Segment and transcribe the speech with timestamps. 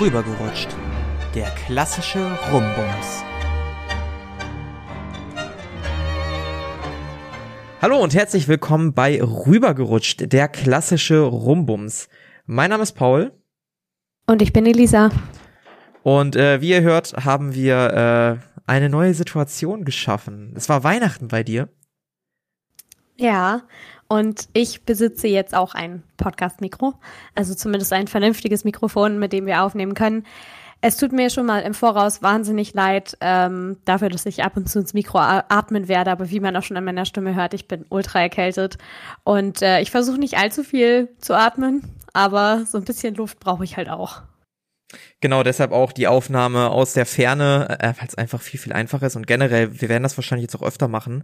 [0.00, 0.68] Rübergerutscht.
[1.34, 3.22] Der klassische Rumbums.
[7.82, 12.08] Hallo und herzlich willkommen bei Rübergerutscht, der klassische Rumbums.
[12.46, 13.38] Mein Name ist Paul.
[14.26, 15.10] Und ich bin Elisa.
[16.02, 20.54] Und äh, wie ihr hört, haben wir äh, eine neue Situation geschaffen.
[20.56, 21.68] Es war Weihnachten bei dir.
[23.16, 23.64] Ja,
[24.10, 26.94] und ich besitze jetzt auch ein Podcast-Mikro,
[27.36, 30.26] also zumindest ein vernünftiges Mikrofon, mit dem wir aufnehmen können.
[30.80, 34.68] Es tut mir schon mal im Voraus wahnsinnig leid ähm, dafür, dass ich ab und
[34.68, 37.68] zu ins Mikro atmen werde, aber wie man auch schon an meiner Stimme hört, ich
[37.68, 38.78] bin ultra erkältet
[39.22, 43.62] und äh, ich versuche nicht allzu viel zu atmen, aber so ein bisschen Luft brauche
[43.62, 44.22] ich halt auch.
[45.20, 49.06] Genau, deshalb auch die Aufnahme aus der Ferne, äh, weil es einfach viel, viel einfacher
[49.06, 51.22] ist und generell, wir werden das wahrscheinlich jetzt auch öfter machen,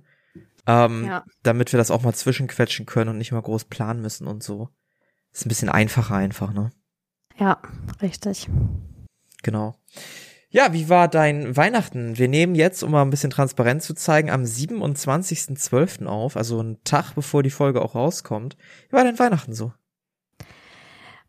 [0.66, 1.25] ähm, ja.
[1.43, 4.69] damit wir das auch mal zwischenquetschen können und nicht mal groß planen müssen und so.
[5.33, 6.70] Ist ein bisschen einfacher einfach, ne?
[7.37, 7.61] Ja,
[8.01, 8.48] richtig.
[9.43, 9.74] Genau.
[10.49, 12.16] Ja, wie war dein Weihnachten?
[12.16, 16.07] Wir nehmen jetzt, um mal ein bisschen Transparenz zu zeigen, am 27.12.
[16.07, 18.57] auf, also einen Tag bevor die Folge auch rauskommt.
[18.88, 19.73] Wie war dein Weihnachten so?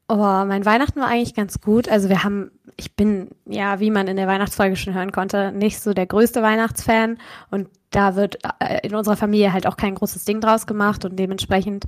[0.09, 1.89] Oh, mein Weihnachten war eigentlich ganz gut.
[1.89, 5.81] Also wir haben, ich bin ja, wie man in der Weihnachtsfolge schon hören konnte, nicht
[5.81, 7.17] so der größte Weihnachtsfan
[7.51, 11.17] und da wird äh, in unserer Familie halt auch kein großes Ding draus gemacht und
[11.17, 11.85] dementsprechend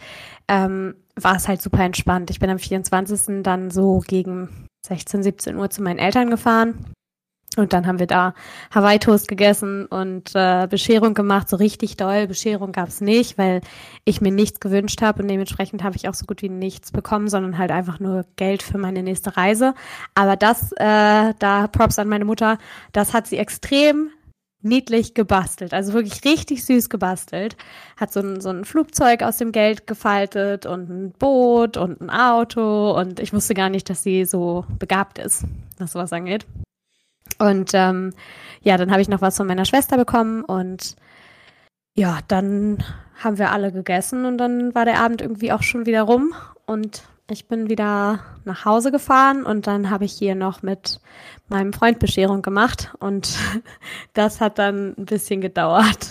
[0.49, 2.29] ähm, war es halt super entspannt.
[2.29, 3.41] Ich bin am 24.
[3.43, 6.93] dann so gegen 16, 17 Uhr zu meinen Eltern gefahren
[7.57, 8.35] und dann haben wir da
[8.73, 12.27] Hawaii-Toast gegessen und äh, Bescherung gemacht, so richtig doll.
[12.27, 13.61] Bescherung gab's nicht, weil
[14.05, 17.27] ich mir nichts gewünscht habe und dementsprechend habe ich auch so gut wie nichts bekommen,
[17.27, 19.73] sondern halt einfach nur Geld für meine nächste Reise.
[20.13, 22.59] Aber das, äh, da Props an meine Mutter,
[22.91, 24.11] das hat sie extrem
[24.61, 27.55] niedlich gebastelt, also wirklich richtig süß gebastelt.
[27.97, 32.09] Hat so ein, so ein Flugzeug aus dem Geld gefaltet und ein Boot und ein
[32.09, 35.45] Auto und ich wusste gar nicht, dass sie so begabt ist,
[35.79, 36.45] was sowas angeht.
[37.39, 38.13] Und ähm,
[38.61, 40.95] ja, dann habe ich noch was von meiner Schwester bekommen und
[41.95, 42.83] ja, dann
[43.21, 46.33] haben wir alle gegessen und dann war der Abend irgendwie auch schon wieder rum
[46.65, 50.99] und ich bin wieder nach Hause gefahren und dann habe ich hier noch mit
[51.47, 53.37] meinem Freund Bescherung gemacht und
[54.13, 56.09] das hat dann ein bisschen gedauert.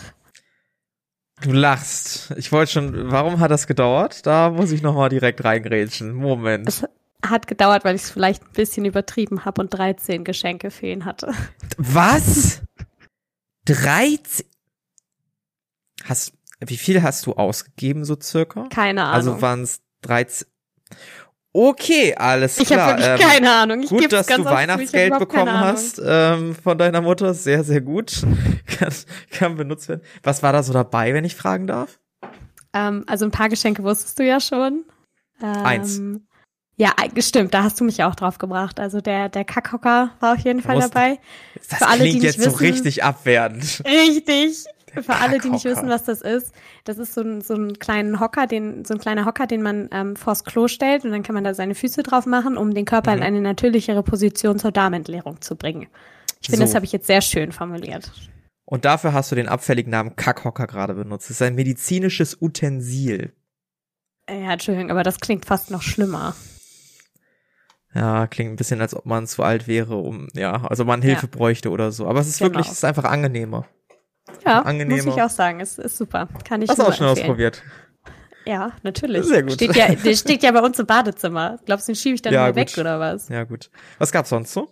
[1.40, 2.32] Du lachst.
[2.36, 4.26] Ich wollte schon, warum hat das gedauert?
[4.26, 6.12] Da muss ich nochmal direkt reingrätschen.
[6.12, 6.68] Moment.
[6.68, 6.84] Es,
[7.26, 11.32] hat gedauert, weil ich es vielleicht ein bisschen übertrieben habe und 13 Geschenke fehlen hatte.
[11.76, 12.62] Was?
[13.66, 14.46] 13?
[16.04, 18.68] Hast, wie viel hast du ausgegeben, so circa?
[18.68, 19.14] Keine Ahnung.
[19.14, 20.46] Also waren es 13.
[21.52, 22.66] Okay, alles klar.
[22.66, 23.82] Ich habe wirklich ähm, keine Ahnung.
[23.82, 27.34] Ich gut, dass du Weihnachtsgeld bekommen hast ähm, von deiner Mutter.
[27.34, 28.22] Sehr, sehr gut.
[28.78, 28.92] kann,
[29.30, 30.02] kann benutzt werden.
[30.22, 31.98] Was war da so dabei, wenn ich fragen darf?
[32.72, 34.84] Ähm, also ein paar Geschenke wusstest du ja schon.
[35.40, 36.00] Eins.
[36.78, 38.78] Ja, stimmt, da hast du mich auch drauf gebracht.
[38.78, 41.18] Also der, der Kackhocker war auf jeden Fall Musst, dabei.
[41.68, 43.82] Das Für alle, klingt die jetzt wissen, so richtig abwertend.
[43.84, 44.64] Richtig.
[44.94, 46.52] Der Für alle, die nicht wissen, was das ist,
[46.84, 49.88] das ist so ein, so ein kleinen Hocker, den, so ein kleiner Hocker, den man
[49.92, 52.84] ähm, vors Klo stellt und dann kann man da seine Füße drauf machen, um den
[52.84, 53.18] Körper mhm.
[53.18, 55.88] in eine natürlichere Position zur Darmentleerung zu bringen.
[56.40, 56.64] Ich finde, so.
[56.64, 58.12] das habe ich jetzt sehr schön formuliert.
[58.64, 61.28] Und dafür hast du den abfälligen Namen Kackhocker gerade benutzt.
[61.28, 63.32] Das ist ein medizinisches Utensil.
[64.28, 66.36] Ja, Entschuldigung, aber das klingt fast noch schlimmer.
[67.98, 71.26] Ja, klingt ein bisschen, als ob man zu alt wäre, um, ja, also man Hilfe
[71.26, 71.36] ja.
[71.36, 72.06] bräuchte oder so.
[72.06, 72.50] Aber es ist genau.
[72.50, 73.66] wirklich, es ist einfach angenehmer.
[74.46, 75.04] Ja, angenehmer.
[75.04, 76.28] muss ich auch sagen, es ist super.
[76.44, 77.26] Kann ich Hast du auch schon empfehlen.
[77.26, 77.62] ausprobiert?
[78.46, 79.26] Ja, natürlich.
[79.26, 79.54] Sehr gut.
[79.54, 81.58] Steht ja, der steht ja bei uns im Badezimmer.
[81.66, 83.28] Glaubst du, den schiebe ich dann ja, weg oder was?
[83.30, 83.68] Ja, gut.
[83.98, 84.68] Was gab's sonst so?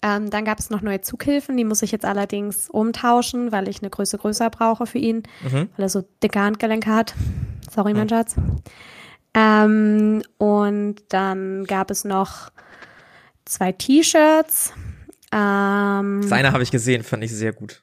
[0.00, 3.82] Ähm, dann gab es noch neue Zughilfen, die muss ich jetzt allerdings umtauschen, weil ich
[3.82, 5.68] eine Größe größer brauche für ihn, mhm.
[5.76, 7.14] weil er so dicke Handgelenke hat.
[7.70, 7.98] Sorry, mhm.
[7.98, 8.36] mein Schatz.
[9.34, 12.50] Ähm, und dann gab es noch
[13.44, 14.72] zwei T-Shirts.
[15.32, 17.82] Ähm, das eine habe ich gesehen, fand ich sehr gut.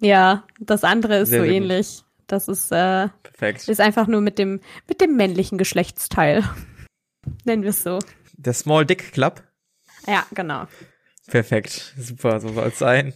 [0.00, 1.98] Ja, das andere ist sehr, so sehr ähnlich.
[1.98, 2.04] Gut.
[2.26, 3.68] Das ist, äh, Perfekt.
[3.68, 6.44] ist einfach nur mit dem, mit dem männlichen Geschlechtsteil.
[7.44, 7.98] Nennen wir es so.
[8.36, 9.42] Der Small Dick Club?
[10.06, 10.66] Ja, genau.
[11.26, 11.94] Perfekt.
[11.98, 13.12] Super, so soll es sein.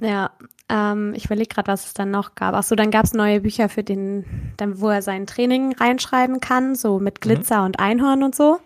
[0.00, 0.30] Ja,
[0.68, 2.54] ähm, ich überlege gerade, was es dann noch gab.
[2.54, 6.74] Achso, dann gab es neue Bücher für den, dann, wo er sein Training reinschreiben kann,
[6.74, 7.20] so mit mhm.
[7.20, 7.66] Glitzer mhm.
[7.66, 8.60] und Einhorn und so.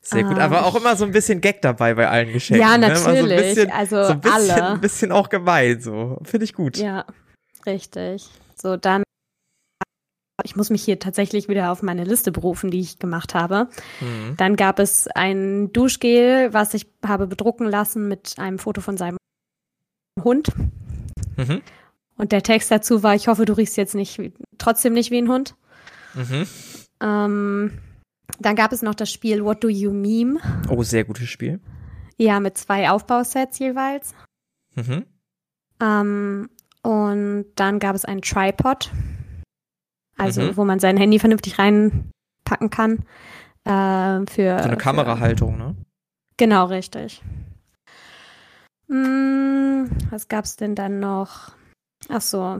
[0.00, 2.66] Sehr gut, aber auch immer so ein bisschen Gag dabei bei allen Geschenken.
[2.66, 3.28] Ja, natürlich.
[3.28, 3.38] Ne?
[3.38, 4.66] So bisschen, also so ein bisschen, alle.
[4.68, 6.18] Ein bisschen auch gemein, so.
[6.22, 6.76] Finde ich gut.
[6.76, 7.04] Ja,
[7.66, 8.28] richtig.
[8.54, 9.02] So, dann
[10.44, 13.68] ich muss mich hier tatsächlich wieder auf meine Liste berufen, die ich gemacht habe.
[14.00, 14.36] Mhm.
[14.36, 19.16] Dann gab es ein Duschgel, was ich habe bedrucken lassen mit einem Foto von seinem
[20.22, 20.52] Hund.
[21.36, 21.62] Mhm.
[22.16, 24.20] Und der Text dazu war, ich hoffe, du riechst jetzt nicht
[24.58, 25.54] trotzdem nicht wie ein Hund.
[26.14, 26.46] Mhm.
[27.00, 27.78] Ähm,
[28.38, 30.40] Dann gab es noch das Spiel What Do You Meme?
[30.68, 31.60] Oh, sehr gutes Spiel.
[32.16, 34.14] Ja, mit zwei Aufbausets jeweils.
[34.74, 35.04] Mhm.
[35.80, 36.50] Ähm,
[36.82, 38.90] und dann gab es einen Tripod,
[40.16, 40.56] also mhm.
[40.56, 43.04] wo man sein Handy vernünftig reinpacken kann.
[43.64, 45.74] Äh, für, so eine Kamerahaltung, ne?
[46.38, 47.22] Genau, richtig.
[48.88, 51.52] Hm, was gab's denn dann noch?
[52.08, 52.58] Ach so.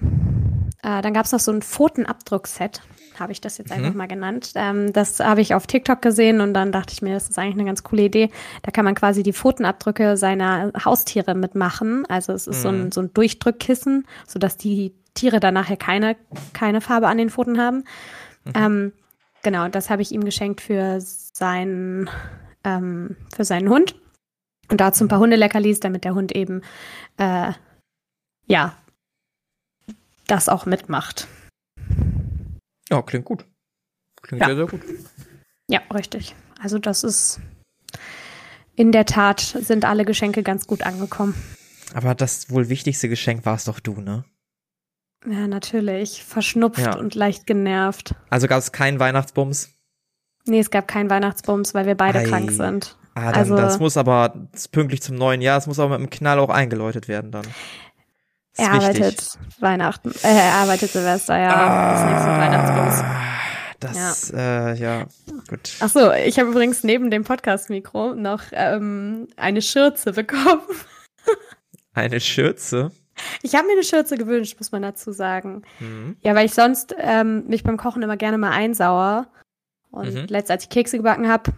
[0.82, 2.82] Äh, dann gab's noch so ein Pfotenabdruckset,
[3.18, 3.76] habe ich das jetzt mhm.
[3.76, 4.52] einfach mal genannt.
[4.54, 7.54] Ähm, das habe ich auf TikTok gesehen und dann dachte ich mir, das ist eigentlich
[7.54, 8.30] eine ganz coole Idee.
[8.62, 12.04] Da kann man quasi die Pfotenabdrücke seiner Haustiere mitmachen.
[12.08, 12.62] Also es ist mhm.
[12.62, 12.92] so, ein, mhm.
[12.92, 16.16] so ein Durchdrückkissen, sodass die Tiere dann nachher keine,
[16.52, 17.84] keine Farbe an den Pfoten haben.
[18.44, 18.52] Mhm.
[18.54, 18.92] Ähm,
[19.42, 22.10] genau, das habe ich ihm geschenkt für seinen,
[22.64, 23.96] ähm, für seinen Hund.
[24.68, 26.62] Und dazu ein paar Hundeleckerlis, damit der Hund eben,
[27.18, 27.52] äh,
[28.46, 28.76] ja,
[30.26, 31.28] das auch mitmacht.
[32.90, 33.44] Ja, klingt gut.
[34.22, 34.48] Klingt ja.
[34.48, 34.80] sehr, sehr gut.
[35.68, 36.34] Ja, richtig.
[36.60, 37.40] Also das ist,
[38.74, 41.34] in der Tat sind alle Geschenke ganz gut angekommen.
[41.94, 44.24] Aber das wohl wichtigste Geschenk war es doch du, ne?
[45.24, 46.22] Ja, natürlich.
[46.24, 46.96] Verschnupft ja.
[46.96, 48.14] und leicht genervt.
[48.30, 49.70] Also gab es keinen Weihnachtsbums?
[50.44, 52.24] Nee, es gab keinen Weihnachtsbums, weil wir beide Ei.
[52.24, 52.96] krank sind.
[53.16, 54.34] Ah, dann, also, das muss aber
[54.72, 57.46] pünktlich zum neuen Jahr, es muss aber mit einem Knall auch eingeläutet werden dann.
[58.58, 61.48] Er arbeitet Weihnachten, äh, er arbeitet Silvester, ja.
[61.48, 63.04] Ah, das nächste Weihnachtsbums.
[63.80, 64.68] Das, ja.
[64.68, 65.06] Äh, ja,
[65.48, 65.76] gut.
[65.80, 70.60] Ach so, ich habe übrigens neben dem Podcast-Mikro noch ähm, eine Schürze bekommen.
[71.94, 72.90] eine Schürze?
[73.40, 75.62] Ich habe mir eine Schürze gewünscht, muss man dazu sagen.
[75.80, 76.18] Mhm.
[76.20, 79.28] Ja, weil ich sonst ähm, mich beim Kochen immer gerne mal einsauer.
[79.90, 80.26] Und mhm.
[80.28, 81.52] letzt, als ich Kekse gebacken habe,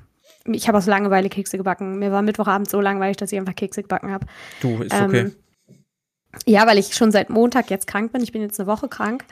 [0.52, 1.98] ich habe aus Langeweile Kekse gebacken.
[1.98, 4.26] Mir war Mittwochabend so langweilig, dass ich einfach Kekse gebacken habe.
[4.60, 5.30] Du, ist ähm, okay.
[6.46, 8.22] Ja, weil ich schon seit Montag jetzt krank bin.
[8.22, 9.24] Ich bin jetzt eine Woche krank.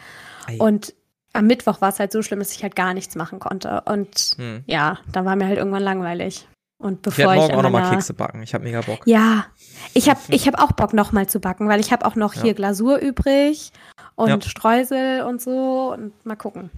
[0.46, 0.56] Ei.
[0.58, 0.94] Und
[1.32, 3.82] am Mittwoch war es halt so schlimm, dass ich halt gar nichts machen konnte.
[3.82, 4.64] Und hm.
[4.66, 6.48] ja, dann war mir halt irgendwann langweilig.
[6.78, 8.42] Und bevor ich, werde morgen ich auch nochmal Kekse backen.
[8.42, 9.00] Ich habe mega Bock.
[9.06, 9.46] Ja,
[9.94, 12.42] ich habe ich hab auch Bock nochmal zu backen, weil ich habe auch noch ja.
[12.42, 13.72] hier Glasur übrig
[14.14, 14.40] und ja.
[14.40, 15.92] Streusel und so.
[15.92, 16.70] Und mal gucken.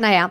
[0.00, 0.30] Naja,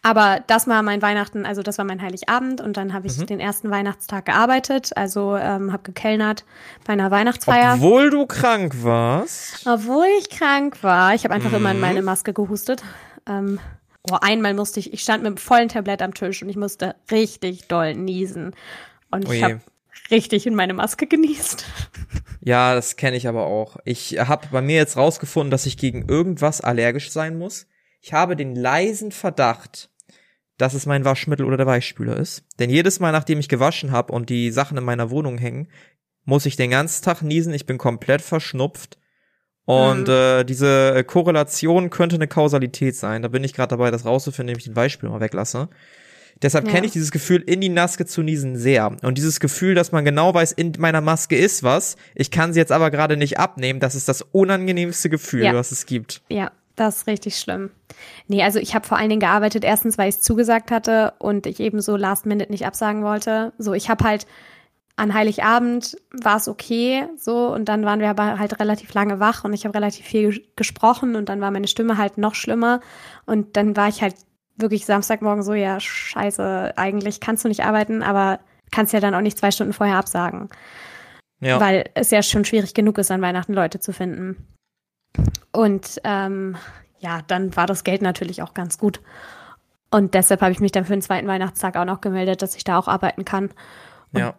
[0.00, 3.26] aber das war mein Weihnachten, also das war mein Heiligabend und dann habe ich mhm.
[3.26, 6.44] den ersten Weihnachtstag gearbeitet, also ähm, habe gekellnert
[6.84, 7.74] bei einer Weihnachtsfeier.
[7.74, 9.66] Obwohl du krank warst?
[9.66, 11.14] Obwohl ich krank war.
[11.16, 11.56] Ich habe einfach mhm.
[11.56, 12.84] immer in meine Maske gehustet.
[13.28, 13.58] Ähm,
[14.08, 16.94] oh, einmal musste ich, ich stand mit einem vollen Tablett am Tisch und ich musste
[17.10, 18.54] richtig doll niesen.
[19.10, 19.60] Und ich habe
[20.12, 21.66] richtig in meine Maske genießt.
[22.40, 23.78] Ja, das kenne ich aber auch.
[23.84, 27.66] Ich habe bei mir jetzt rausgefunden, dass ich gegen irgendwas allergisch sein muss.
[28.00, 29.90] Ich habe den leisen Verdacht,
[30.56, 32.44] dass es mein Waschmittel oder der Weichspüler ist.
[32.58, 35.68] Denn jedes Mal, nachdem ich gewaschen habe und die Sachen in meiner Wohnung hängen,
[36.24, 37.54] muss ich den ganzen Tag niesen.
[37.54, 38.98] Ich bin komplett verschnupft.
[39.64, 40.14] Und mhm.
[40.14, 43.22] äh, diese Korrelation könnte eine Kausalität sein.
[43.22, 45.68] Da bin ich gerade dabei, das rauszufinden, indem ich den Weichspüler mal weglasse.
[46.42, 46.72] Deshalb ja.
[46.72, 48.96] kenne ich dieses Gefühl, in die Maske zu niesen sehr.
[49.02, 51.96] Und dieses Gefühl, dass man genau weiß, in meiner Maske ist was.
[52.14, 53.80] Ich kann sie jetzt aber gerade nicht abnehmen.
[53.80, 55.54] Das ist das unangenehmste Gefühl, ja.
[55.54, 56.22] was es gibt.
[56.28, 57.70] Ja, das ist richtig schlimm.
[58.26, 61.46] Nee, also ich habe vor allen Dingen gearbeitet, erstens, weil ich es zugesagt hatte und
[61.46, 63.52] ich eben so last minute nicht absagen wollte.
[63.58, 64.26] So, ich habe halt
[64.96, 69.44] an Heiligabend war es okay, so, und dann waren wir aber halt relativ lange wach
[69.44, 72.80] und ich habe relativ viel gesprochen und dann war meine Stimme halt noch schlimmer
[73.24, 74.16] und dann war ich halt
[74.56, 78.40] wirklich Samstagmorgen so, ja, scheiße, eigentlich kannst du nicht arbeiten, aber
[78.72, 80.48] kannst ja dann auch nicht zwei Stunden vorher absagen.
[81.40, 81.60] Ja.
[81.60, 84.48] Weil es ja schon schwierig genug ist, an Weihnachten Leute zu finden.
[85.52, 86.56] Und ähm,
[86.98, 89.00] ja, dann war das Geld natürlich auch ganz gut.
[89.90, 92.64] Und deshalb habe ich mich dann für den zweiten Weihnachtstag auch noch gemeldet, dass ich
[92.64, 93.50] da auch arbeiten kann.
[94.12, 94.38] Und ja.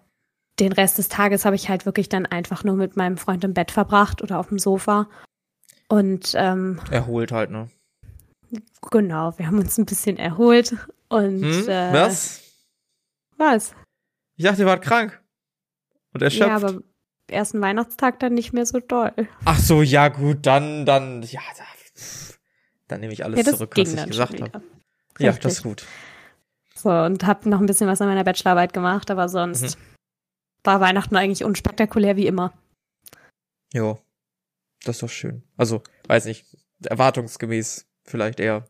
[0.60, 3.54] Den Rest des Tages habe ich halt wirklich dann einfach nur mit meinem Freund im
[3.54, 5.08] Bett verbracht oder auf dem Sofa.
[5.88, 7.70] Und ähm, erholt halt, ne?
[8.92, 10.76] Genau, wir haben uns ein bisschen erholt.
[11.08, 11.70] Und hm?
[11.70, 12.42] äh, was?
[13.38, 13.74] Was?
[14.36, 15.22] Ich dachte, ihr wart krank.
[16.14, 16.50] Und erschöpft.
[16.50, 16.82] Ja, aber
[17.31, 19.13] ersten Weihnachtstag dann nicht mehr so doll.
[19.45, 21.41] Ach so, ja gut, dann, dann, ja,
[22.88, 24.62] dann nehme ich alles ja, zurück, was ich gesagt habe.
[25.19, 25.86] Ja, das ist gut.
[26.75, 29.81] So, und habe noch ein bisschen was an meiner Bachelorarbeit gemacht, aber sonst mhm.
[30.63, 32.53] war Weihnachten eigentlich unspektakulär wie immer.
[33.74, 34.00] Jo,
[34.83, 35.43] das ist doch schön.
[35.57, 36.45] Also, weiß nicht,
[36.83, 38.65] erwartungsgemäß vielleicht eher.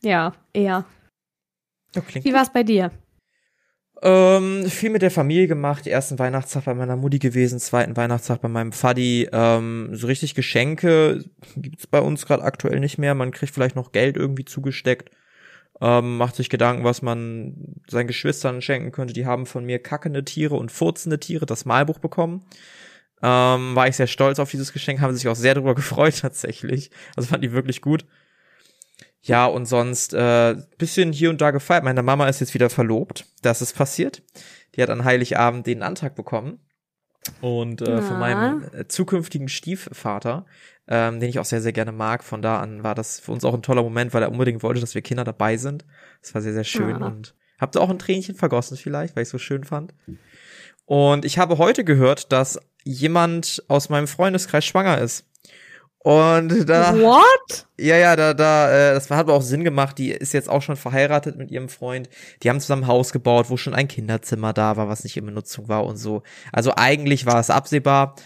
[0.00, 0.84] Ja, eher.
[1.94, 2.90] Ja, wie war es bei dir?
[4.04, 5.86] Ähm, viel mit der Familie gemacht.
[5.86, 9.28] Ersten Weihnachtstag bei meiner Mutti gewesen, zweiten Weihnachtstag bei meinem Faddy.
[9.32, 11.24] Ähm, so richtig Geschenke
[11.56, 13.14] gibt's bei uns gerade aktuell nicht mehr.
[13.14, 15.10] Man kriegt vielleicht noch Geld irgendwie zugesteckt.
[15.80, 17.54] Ähm, macht sich Gedanken, was man
[17.88, 19.14] seinen Geschwistern schenken könnte.
[19.14, 22.44] Die haben von mir kackende Tiere und furzende Tiere das Malbuch bekommen.
[23.22, 26.90] Ähm, war ich sehr stolz auf dieses Geschenk, haben sich auch sehr darüber gefreut tatsächlich.
[27.16, 28.04] Also fand die wirklich gut.
[29.22, 31.84] Ja, und sonst äh, bisschen hier und da gefeiert.
[31.84, 33.26] Meine Mama ist jetzt wieder verlobt.
[33.40, 34.22] Das ist passiert.
[34.74, 36.58] Die hat an Heiligabend den Antrag bekommen.
[37.40, 40.44] Und äh, von meinem äh, zukünftigen Stiefvater,
[40.88, 42.24] ähm, den ich auch sehr, sehr gerne mag.
[42.24, 44.80] Von da an war das für uns auch ein toller Moment, weil er unbedingt wollte,
[44.80, 45.84] dass wir Kinder dabei sind.
[46.20, 46.98] Das war sehr, sehr schön.
[47.00, 47.06] Ja.
[47.06, 49.94] Und habt ihr auch ein Tränchen vergossen vielleicht, weil ich so schön fand.
[50.84, 55.24] Und ich habe heute gehört, dass jemand aus meinem Freundeskreis schwanger ist.
[56.02, 56.98] Und da.
[56.98, 57.66] What?
[57.78, 59.98] Ja, ja, da, da, äh, das hat aber auch Sinn gemacht.
[59.98, 62.08] Die ist jetzt auch schon verheiratet mit ihrem Freund.
[62.42, 65.26] Die haben zusammen ein Haus gebaut, wo schon ein Kinderzimmer da war, was nicht in
[65.26, 66.22] Benutzung war und so.
[66.50, 68.16] Also eigentlich war es absehbar.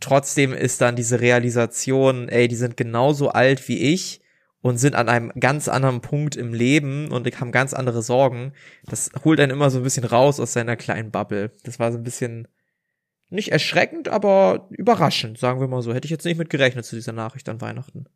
[0.00, 4.22] Trotzdem ist dann diese Realisation, ey, die sind genauso alt wie ich
[4.62, 8.52] und sind an einem ganz anderen Punkt im Leben und haben ganz andere Sorgen.
[8.86, 11.52] Das holt einen immer so ein bisschen raus aus seiner kleinen Bubble.
[11.64, 12.48] Das war so ein bisschen
[13.30, 15.92] nicht erschreckend, aber überraschend, sagen wir mal so.
[15.92, 18.06] Hätte ich jetzt nicht mit gerechnet zu dieser Nachricht an Weihnachten.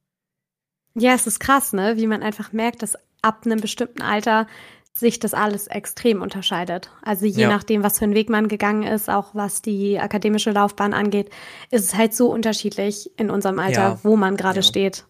[0.94, 1.96] Ja, es ist krass, ne?
[1.96, 4.46] Wie man einfach merkt, dass ab einem bestimmten Alter
[4.94, 6.90] sich das alles extrem unterscheidet.
[7.02, 7.48] Also je ja.
[7.48, 11.30] nachdem, was für einen Weg man gegangen ist, auch was die akademische Laufbahn angeht,
[11.70, 13.98] ist es halt so unterschiedlich in unserem Alter, ja.
[14.02, 14.62] wo man gerade ja.
[14.62, 15.06] steht.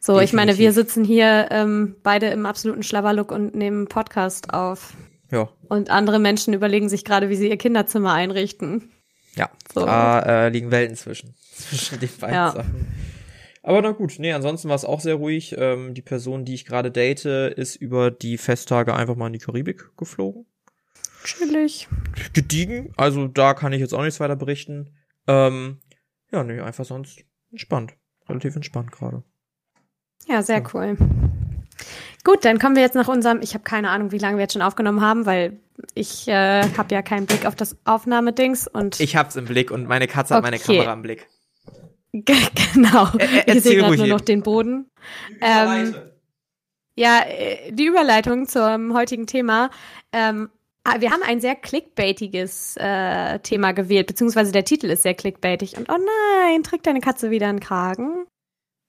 [0.00, 0.28] So, Definitiv.
[0.28, 4.94] ich meine, wir sitzen hier ähm, beide im absoluten Schlabberlook und nehmen Podcast auf.
[5.30, 5.48] Ja.
[5.68, 8.90] Und andere Menschen überlegen sich gerade, wie sie ihr Kinderzimmer einrichten.
[9.40, 9.86] Ja, so.
[9.86, 12.52] da äh, liegen Welten zwischen, zwischen den beiden ja.
[12.52, 12.86] Sachen.
[13.62, 15.54] Aber na gut, nee, ansonsten war es auch sehr ruhig.
[15.58, 19.38] Ähm, die Person, die ich gerade date, ist über die Festtage einfach mal in die
[19.38, 20.44] Karibik geflogen.
[21.24, 21.88] Chillig.
[22.34, 24.94] Gediegen, also da kann ich jetzt auch nichts weiter berichten.
[25.26, 25.80] Ähm,
[26.30, 27.94] ja, nee, einfach sonst entspannt.
[28.28, 29.22] Relativ entspannt gerade.
[30.26, 30.70] Ja, sehr ja.
[30.74, 30.96] cool.
[32.24, 34.52] Gut, dann kommen wir jetzt nach unserem, ich habe keine Ahnung, wie lange wir jetzt
[34.52, 35.58] schon aufgenommen haben, weil
[35.94, 39.00] ich äh, habe ja keinen Blick auf das Aufnahmedings und.
[39.00, 40.36] Ich hab's im Blick und meine Katze okay.
[40.36, 41.26] hat meine Kamera im Blick.
[42.12, 43.06] genau.
[43.18, 44.90] Ä ich sehe gerade nur noch den Boden.
[45.40, 45.94] Ähm,
[46.96, 49.70] ja, äh, die Überleitung zum heutigen Thema.
[50.12, 50.50] Ähm,
[50.84, 55.76] ah, wir haben ein sehr clickbaitiges äh, Thema gewählt, beziehungsweise der Titel ist sehr clickbaitig.
[55.78, 58.26] Und oh nein, trägt deine Katze wieder einen Kragen?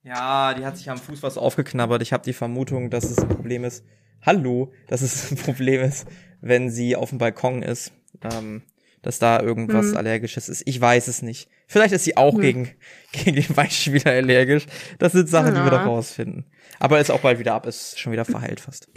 [0.04, 2.02] Ja, die hat sich am Fuß was aufgeknabbert.
[2.02, 3.84] Ich habe die Vermutung, dass es ein Problem ist.
[4.20, 6.06] Hallo, dass es ein Problem ist,
[6.40, 7.92] wenn sie auf dem Balkon ist.
[8.22, 8.62] Ähm,
[9.02, 9.96] dass da irgendwas mhm.
[9.96, 10.62] Allergisches ist.
[10.64, 11.48] Ich weiß es nicht.
[11.66, 12.40] Vielleicht ist sie auch mhm.
[12.40, 12.70] gegen,
[13.12, 14.66] gegen den Weichspieler allergisch.
[14.98, 15.60] Das sind Sachen, ja.
[15.60, 16.46] die wir doch rausfinden.
[16.78, 18.88] Aber ist auch bald wieder ab, ist schon wieder verheilt fast.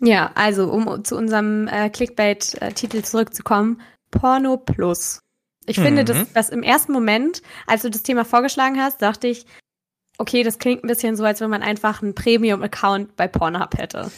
[0.00, 5.20] Ja, also um zu unserem äh, Clickbait-Titel zurückzukommen, Porno Plus.
[5.64, 5.82] Ich mhm.
[5.82, 9.46] finde, dass das im ersten Moment, als du das Thema vorgeschlagen hast, dachte ich,
[10.18, 14.10] okay, das klingt ein bisschen so, als wenn man einfach einen Premium-Account bei Pornhub hätte.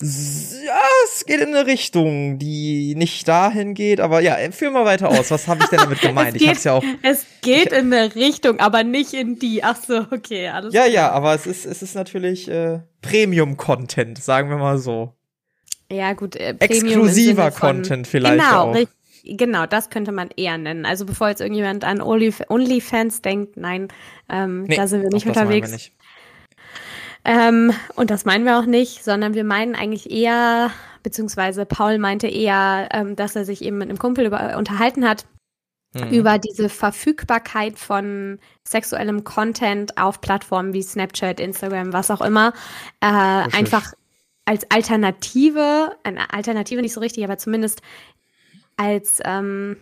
[0.00, 5.08] Ja, es geht in eine Richtung, die nicht dahin geht, aber ja, führ mal weiter
[5.08, 5.32] aus.
[5.32, 6.34] Was habe ich denn damit gemeint?
[6.34, 6.84] geht, ich hab's ja auch.
[7.02, 9.64] Es geht ich, in eine Richtung, aber nicht in die.
[9.64, 10.92] Ach so, okay, alles Ja, klar.
[10.92, 15.14] ja, aber es ist, es ist natürlich äh, Premium-Content, sagen wir mal so.
[15.90, 16.36] Ja, gut.
[16.36, 18.76] Äh, Exklusiver Content vielleicht genau, auch.
[19.24, 20.86] Genau, das könnte man eher nennen.
[20.86, 23.88] Also bevor jetzt irgendjemand an OnlyFans denkt, nein,
[24.28, 25.68] ähm, nee, da sind wir nicht unterwegs.
[25.68, 25.92] Wir nicht.
[27.24, 30.70] Ähm, und das meinen wir auch nicht, sondern wir meinen eigentlich eher,
[31.02, 35.26] beziehungsweise Paul meinte eher, ähm, dass er sich eben mit einem Kumpel über, unterhalten hat
[35.94, 36.10] mhm.
[36.10, 42.52] über diese Verfügbarkeit von sexuellem Content auf Plattformen wie Snapchat, Instagram, was auch immer,
[43.00, 43.92] äh, einfach
[44.44, 47.82] als Alternative, eine Alternative nicht so richtig, aber zumindest
[48.78, 49.76] als ähm,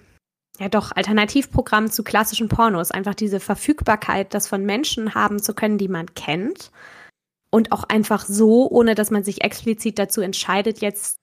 [0.58, 2.90] ja doch Alternativprogramm zu klassischen Pornos.
[2.90, 6.72] Einfach diese Verfügbarkeit, das von Menschen haben zu können, die man kennt
[7.50, 11.18] und auch einfach so, ohne dass man sich explizit dazu entscheidet, jetzt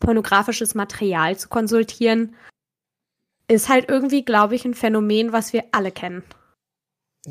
[0.00, 2.34] pornografisches Material zu konsultieren,
[3.48, 6.22] ist halt irgendwie, glaube ich, ein Phänomen, was wir alle kennen.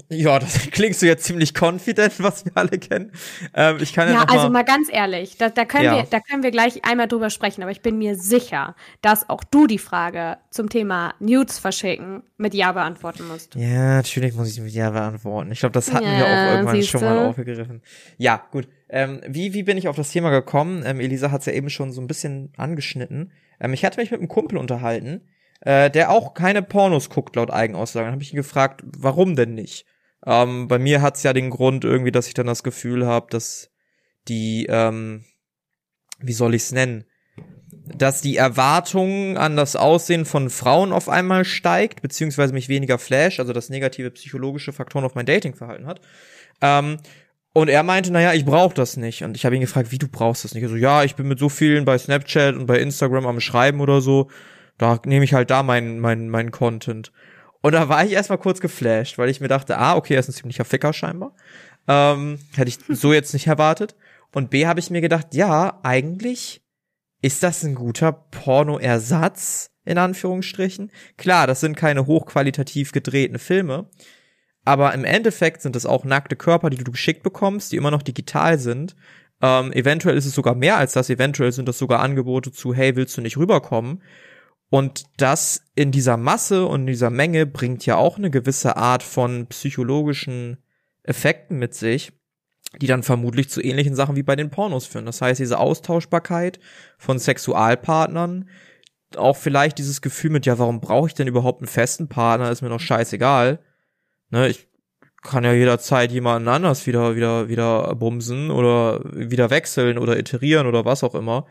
[0.09, 3.11] Ja, das klingst du jetzt ziemlich confident, was wir alle kennen.
[3.53, 5.95] Ähm, ich kann ja, ja also mal, mal ganz ehrlich, da, da, können ja.
[5.95, 9.43] wir, da können wir gleich einmal drüber sprechen, aber ich bin mir sicher, dass auch
[9.43, 13.55] du die Frage zum Thema Nudes verschicken mit Ja beantworten musst.
[13.55, 15.51] Ja, natürlich muss ich mit Ja beantworten.
[15.51, 17.81] Ich glaube, das hatten ja, wir auch irgendwann schon mal aufgegriffen.
[18.17, 18.67] Ja, gut.
[18.89, 20.83] Ähm, wie, wie bin ich auf das Thema gekommen?
[20.85, 23.31] Ähm, Elisa hat es ja eben schon so ein bisschen angeschnitten.
[23.59, 25.21] Ähm, ich hatte mich mit einem Kumpel unterhalten,
[25.61, 28.07] äh, der auch keine Pornos guckt, laut Eigenaussagen.
[28.07, 29.85] Dann habe ich ihn gefragt, warum denn nicht?
[30.25, 33.71] Ähm, bei mir hat's ja den Grund irgendwie, dass ich dann das Gefühl habe, dass
[34.27, 35.23] die, ähm,
[36.19, 37.05] wie soll ich's nennen?
[37.69, 43.39] Dass die Erwartung an das Aussehen von Frauen auf einmal steigt, beziehungsweise mich weniger flash,
[43.39, 46.01] also das negative psychologische Faktoren auf mein Datingverhalten hat.
[46.61, 46.97] Ähm,
[47.53, 49.23] und er meinte, naja, ich brauche das nicht.
[49.23, 50.63] Und ich habe ihn gefragt, wie du brauchst das nicht?
[50.63, 54.01] Also ja, ich bin mit so vielen bei Snapchat und bei Instagram am Schreiben oder
[54.01, 54.29] so
[54.77, 57.11] da nehme ich halt da meinen mein, mein Content.
[57.61, 60.29] Und da war ich erstmal kurz geflasht, weil ich mir dachte, ah, okay, er ist
[60.29, 61.35] ein ziemlicher Ficker scheinbar.
[61.87, 63.95] Ähm, hätte ich so jetzt nicht erwartet.
[64.33, 66.61] Und B habe ich mir gedacht, ja, eigentlich
[67.21, 70.91] ist das ein guter Pornoersatz, in Anführungsstrichen.
[71.17, 73.89] Klar, das sind keine hochqualitativ gedrehten Filme,
[74.65, 78.03] aber im Endeffekt sind es auch nackte Körper, die du geschickt bekommst, die immer noch
[78.03, 78.95] digital sind.
[79.41, 82.95] Ähm, eventuell ist es sogar mehr als das, eventuell sind das sogar Angebote zu, hey,
[82.95, 84.03] willst du nicht rüberkommen?
[84.69, 89.03] Und das in dieser Masse und in dieser Menge bringt ja auch eine gewisse Art
[89.03, 90.57] von psychologischen
[91.03, 92.11] Effekten mit sich,
[92.81, 95.05] die dann vermutlich zu ähnlichen Sachen wie bei den Pornos führen.
[95.05, 96.59] Das heißt, diese Austauschbarkeit
[96.97, 98.49] von Sexualpartnern,
[99.15, 102.61] auch vielleicht dieses Gefühl mit, ja, warum brauche ich denn überhaupt einen festen Partner, ist
[102.61, 103.59] mir noch scheißegal.
[104.31, 104.67] Ne, ich
[105.23, 110.83] kann ja jederzeit jemanden anders wieder, wieder, wieder bumsen oder wieder wechseln oder iterieren oder
[110.83, 111.47] was auch immer.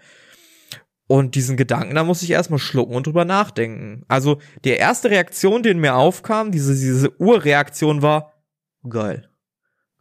[1.09, 4.05] Und diesen Gedanken, da muss ich erstmal schlucken und drüber nachdenken.
[4.09, 8.33] Also, die erste Reaktion, die in mir aufkam, diese, diese Urreaktion war,
[8.89, 9.31] geil.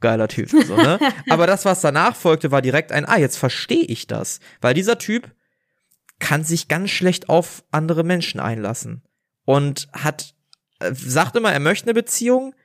[0.02, 1.00] Geiler Typ, so, ne?
[1.30, 4.40] Aber das, was danach folgte, war direkt ein, ah, jetzt verstehe ich das.
[4.62, 5.34] Weil dieser Typ
[6.20, 9.04] kann sich ganz schlecht auf andere Menschen einlassen.
[9.46, 10.34] Und hat,
[10.80, 12.56] äh, sagt immer, er möchte eine Beziehung,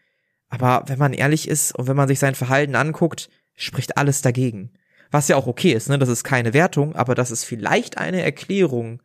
[0.48, 4.72] aber wenn man ehrlich ist und wenn man sich sein Verhalten anguckt, spricht alles dagegen.
[5.10, 5.98] Was ja auch okay ist, ne?
[5.98, 9.02] Das ist keine Wertung, aber das ist vielleicht eine Erklärung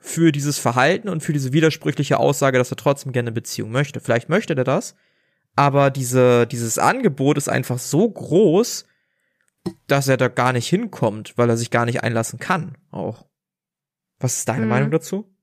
[0.00, 4.00] für dieses Verhalten und für diese widersprüchliche Aussage, dass er trotzdem gerne eine Beziehung möchte.
[4.00, 4.94] Vielleicht möchte er das,
[5.56, 8.86] aber diese, dieses Angebot ist einfach so groß,
[9.86, 13.24] dass er da gar nicht hinkommt, weil er sich gar nicht einlassen kann, auch.
[14.18, 14.68] Was ist deine hm.
[14.68, 15.34] Meinung dazu?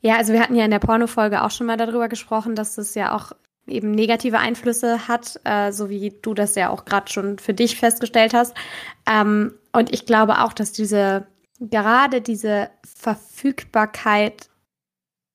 [0.00, 2.94] Ja, also wir hatten ja in der Porno-Folge auch schon mal darüber gesprochen, dass das
[2.94, 3.32] ja auch
[3.66, 7.76] eben negative Einflüsse hat, äh, so wie du das ja auch gerade schon für dich
[7.76, 8.54] festgestellt hast.
[9.10, 11.26] Ähm, und ich glaube auch, dass diese
[11.60, 14.50] gerade diese Verfügbarkeit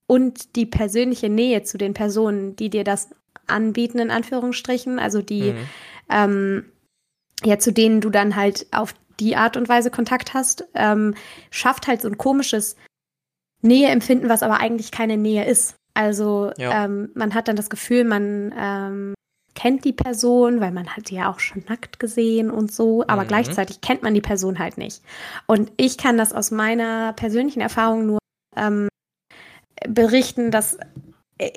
[0.08, 3.10] und die persönliche Nähe zu den Personen, die dir das
[3.48, 5.58] anbieten, in Anführungsstrichen, also die, mhm.
[6.10, 6.66] ähm,
[7.44, 11.16] ja, zu denen du dann halt auf die Art und Weise Kontakt hast, ähm,
[11.50, 12.76] schafft halt so ein komisches
[13.62, 15.76] Näheempfinden, was aber eigentlich keine Nähe ist.
[15.94, 16.86] Also ja.
[16.86, 19.14] ähm, man hat dann das Gefühl, man ähm,
[19.56, 23.24] kennt die Person, weil man hat die ja auch schon nackt gesehen und so, aber
[23.24, 23.28] mhm.
[23.28, 25.04] gleichzeitig kennt man die Person halt nicht.
[25.48, 28.20] Und ich kann das aus meiner persönlichen Erfahrung nur
[28.56, 28.88] ähm,
[29.88, 30.78] berichten, dass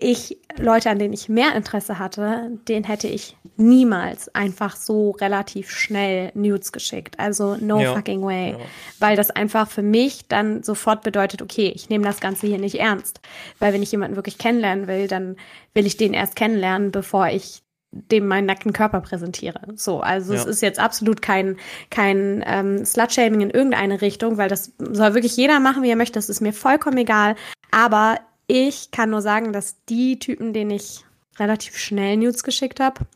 [0.01, 5.71] ich Leute, an denen ich mehr Interesse hatte, den hätte ich niemals einfach so relativ
[5.71, 7.19] schnell Nudes geschickt.
[7.19, 7.95] Also no ja.
[7.95, 8.53] fucking way.
[8.53, 8.59] Ja.
[8.99, 12.77] Weil das einfach für mich dann sofort bedeutet, okay, ich nehme das Ganze hier nicht
[12.77, 13.21] ernst.
[13.59, 15.37] Weil wenn ich jemanden wirklich kennenlernen will, dann
[15.75, 19.61] will ich den erst kennenlernen, bevor ich dem meinen nackten Körper präsentiere.
[19.77, 20.41] So, also ja.
[20.41, 21.59] es ist jetzt absolut kein,
[21.91, 26.15] kein ähm, Slut-Shaming in irgendeine Richtung, weil das soll wirklich jeder machen, wie er möchte.
[26.15, 27.37] Das ist mir vollkommen egal.
[27.71, 31.05] Aber ich kann nur sagen, dass die Typen, denen ich
[31.39, 33.07] relativ schnell Nudes geschickt habe,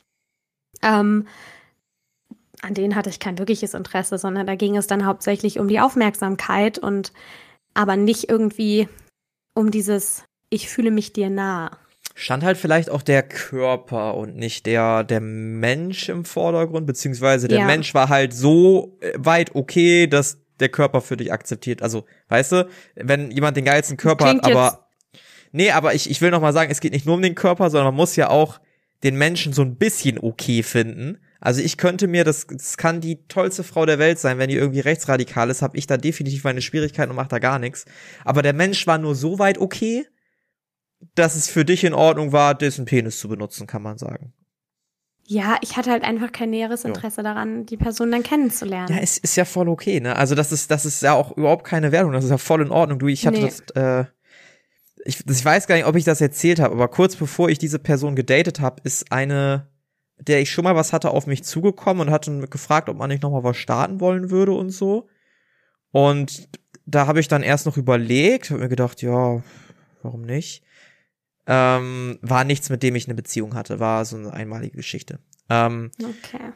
[0.83, 1.27] ähm,
[2.62, 5.81] an denen hatte ich kein wirkliches Interesse, sondern da ging es dann hauptsächlich um die
[5.81, 7.12] Aufmerksamkeit und
[7.75, 8.88] aber nicht irgendwie
[9.55, 11.79] um dieses Ich fühle mich dir nah.
[12.14, 17.61] Stand halt vielleicht auch der Körper und nicht der, der Mensch im Vordergrund, beziehungsweise der
[17.61, 17.67] ja.
[17.67, 21.81] Mensch war halt so weit okay, dass der Körper für dich akzeptiert.
[21.81, 24.88] Also, weißt du, wenn jemand den geilsten Körper Klingt hat, aber
[25.52, 27.70] Nee, aber ich, ich will noch mal sagen, es geht nicht nur um den Körper,
[27.70, 28.61] sondern man muss ja auch
[29.02, 31.18] den Menschen so ein bisschen okay finden.
[31.40, 34.56] Also ich könnte mir, das, das kann die tollste Frau der Welt sein, wenn die
[34.56, 37.84] irgendwie rechtsradikal ist, habe ich da definitiv meine Schwierigkeiten und mache da gar nichts.
[38.24, 40.06] Aber der Mensch war nur so weit okay,
[41.14, 44.32] dass es für dich in Ordnung war, dessen Penis zu benutzen, kann man sagen.
[45.30, 47.34] Ja, ich hatte halt einfach kein näheres Interesse ja.
[47.34, 48.88] daran, die Person dann kennenzulernen.
[48.88, 50.16] Ja, es ist ja voll okay, ne?
[50.16, 52.70] Also das ist, das ist ja auch überhaupt keine Wertung, das ist ja voll in
[52.70, 52.98] Ordnung.
[52.98, 53.44] Du, ich hatte nee.
[53.44, 54.06] das, äh,
[55.09, 57.79] ich, ich weiß gar nicht, ob ich das erzählt habe, aber kurz bevor ich diese
[57.79, 59.66] Person gedatet habe, ist eine,
[60.18, 63.23] der ich schon mal was hatte, auf mich zugekommen und hatte gefragt, ob man nicht
[63.23, 65.09] noch mal was starten wollen würde und so.
[65.92, 66.51] Und
[66.85, 69.42] da habe ich dann erst noch überlegt, habe mir gedacht, ja,
[70.03, 70.62] warum nicht?
[71.47, 75.21] Ähm, war nichts, mit dem ich eine Beziehung hatte, war so eine einmalige Geschichte.
[75.49, 76.53] Ähm, okay.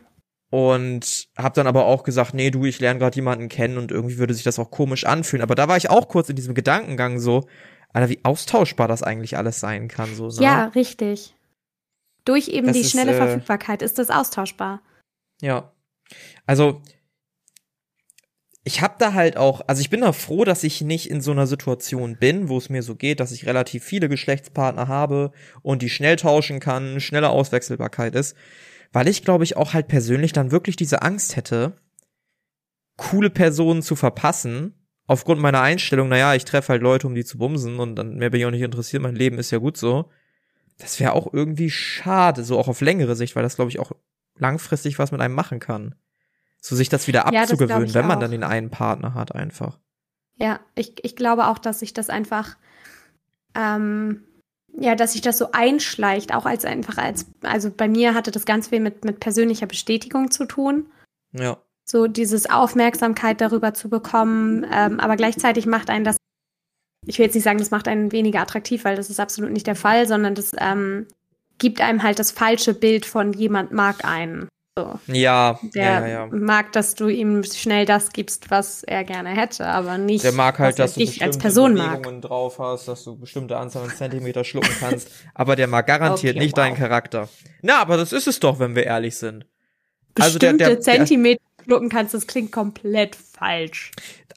[0.51, 4.19] Und habe dann aber auch gesagt, nee, du, ich lerne gerade jemanden kennen und irgendwie
[4.19, 5.43] würde sich das auch komisch anfühlen.
[5.43, 7.47] Aber da war ich auch kurz in diesem Gedankengang so,
[7.92, 10.14] Alter, wie austauschbar das eigentlich alles sein kann.
[10.14, 10.35] So, ne?
[10.40, 11.35] Ja, richtig.
[12.24, 14.81] Durch eben das die schnelle ist, äh, Verfügbarkeit ist das austauschbar.
[15.40, 15.72] Ja.
[16.46, 16.81] Also,
[18.64, 21.33] ich habe da halt auch, also ich bin da froh, dass ich nicht in so
[21.33, 25.83] einer Situation bin, wo es mir so geht, dass ich relativ viele Geschlechtspartner habe und
[25.83, 28.37] die schnell tauschen kann, schnelle Auswechselbarkeit ist,
[28.92, 31.76] weil ich glaube ich auch halt persönlich dann wirklich diese Angst hätte,
[32.96, 37.38] coole Personen zu verpassen, aufgrund meiner Einstellung, naja, ich treffe halt Leute, um die zu
[37.38, 40.11] bumsen und dann mehr bin ich auch nicht interessiert, mein Leben ist ja gut so.
[40.79, 43.93] Das wäre auch irgendwie schade, so auch auf längere Sicht, weil das, glaube ich, auch
[44.37, 45.95] langfristig was mit einem machen kann.
[46.61, 48.23] So sich das wieder abzugewöhnen, ja, wenn man auch.
[48.23, 49.79] dann den einen Partner hat, einfach.
[50.37, 52.57] Ja, ich, ich glaube auch, dass sich das einfach,
[53.55, 54.23] ähm,
[54.79, 58.47] ja, dass sich das so einschleicht, auch als einfach als, also bei mir hatte das
[58.47, 60.87] ganz viel mit, mit persönlicher Bestätigung zu tun.
[61.33, 61.59] Ja.
[61.85, 66.16] So dieses Aufmerksamkeit darüber zu bekommen, ähm, aber gleichzeitig macht einen das,
[67.07, 69.66] ich will jetzt nicht sagen, das macht einen weniger attraktiv, weil das ist absolut nicht
[69.66, 71.07] der Fall, sondern das ähm,
[71.59, 74.49] gibt einem halt das falsche Bild von jemand mag einen.
[74.79, 74.99] So.
[75.07, 79.66] Ja, der ja, ja, mag, dass du ihm schnell das gibst, was er gerne hätte,
[79.66, 82.23] aber nicht, der mag halt, dass du dich als Person Bewegungen mag.
[82.23, 86.45] drauf hast, dass du bestimmte Anzahl an Zentimeter schlucken kannst, aber der mag garantiert okay,
[86.45, 86.64] nicht wow.
[86.64, 87.29] deinen Charakter.
[87.61, 89.45] Na, aber das ist es doch, wenn wir ehrlich sind.
[90.14, 93.92] Bestimmte also der, der, Zentimeter schlucken kannst, das klingt komplett falsch.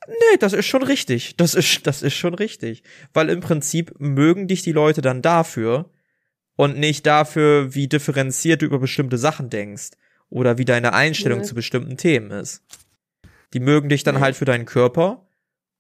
[0.07, 1.35] Nee, das ist schon richtig.
[1.38, 2.83] Das ist, das ist schon richtig.
[3.13, 5.89] Weil im Prinzip mögen dich die Leute dann dafür
[6.55, 9.91] und nicht dafür, wie differenziert du über bestimmte Sachen denkst
[10.29, 11.45] oder wie deine Einstellung nee.
[11.45, 12.63] zu bestimmten Themen ist.
[13.53, 14.21] Die mögen dich dann nee.
[14.21, 15.27] halt für deinen Körper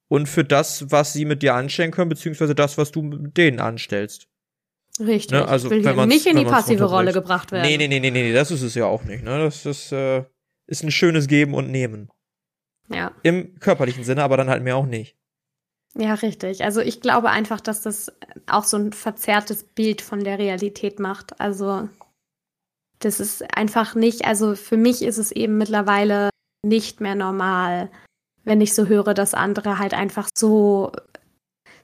[0.07, 3.59] und für das, was sie mit dir anstellen können, beziehungsweise das, was du mit denen
[3.59, 4.27] anstellst.
[4.99, 5.31] Richtig.
[5.31, 5.47] Ne?
[5.47, 7.67] Also, ich will wenn nicht in die passive Rolle gebracht werden.
[7.67, 9.23] Nee, nee, nee, nee, nee, das ist es ja auch nicht.
[9.23, 9.39] Ne?
[9.39, 10.23] Das ist, äh,
[10.67, 12.09] ist ein schönes Geben und Nehmen.
[12.89, 13.11] Ja.
[13.23, 15.15] Im körperlichen Sinne, aber dann halt mehr auch nicht.
[15.97, 16.63] Ja, richtig.
[16.63, 18.11] Also ich glaube einfach, dass das
[18.47, 21.39] auch so ein verzerrtes Bild von der Realität macht.
[21.39, 21.87] Also
[22.99, 26.29] das ist einfach nicht, also für mich ist es eben mittlerweile
[26.63, 27.89] nicht mehr normal,
[28.43, 30.91] wenn ich so höre, dass andere halt einfach so,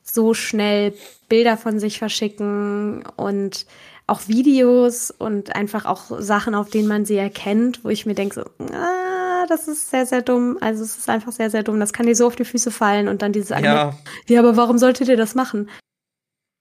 [0.04, 0.94] so schnell
[1.30, 3.66] Bilder von sich verschicken und
[4.12, 8.36] auch Videos und einfach auch Sachen, auf denen man sie erkennt, wo ich mir denke,
[8.36, 10.58] so, ah, das ist sehr, sehr dumm.
[10.60, 11.80] Also es ist einfach sehr, sehr dumm.
[11.80, 13.98] Das kann dir so auf die Füße fallen und dann dieses ja.
[14.28, 15.70] ja, aber warum solltet ihr das machen?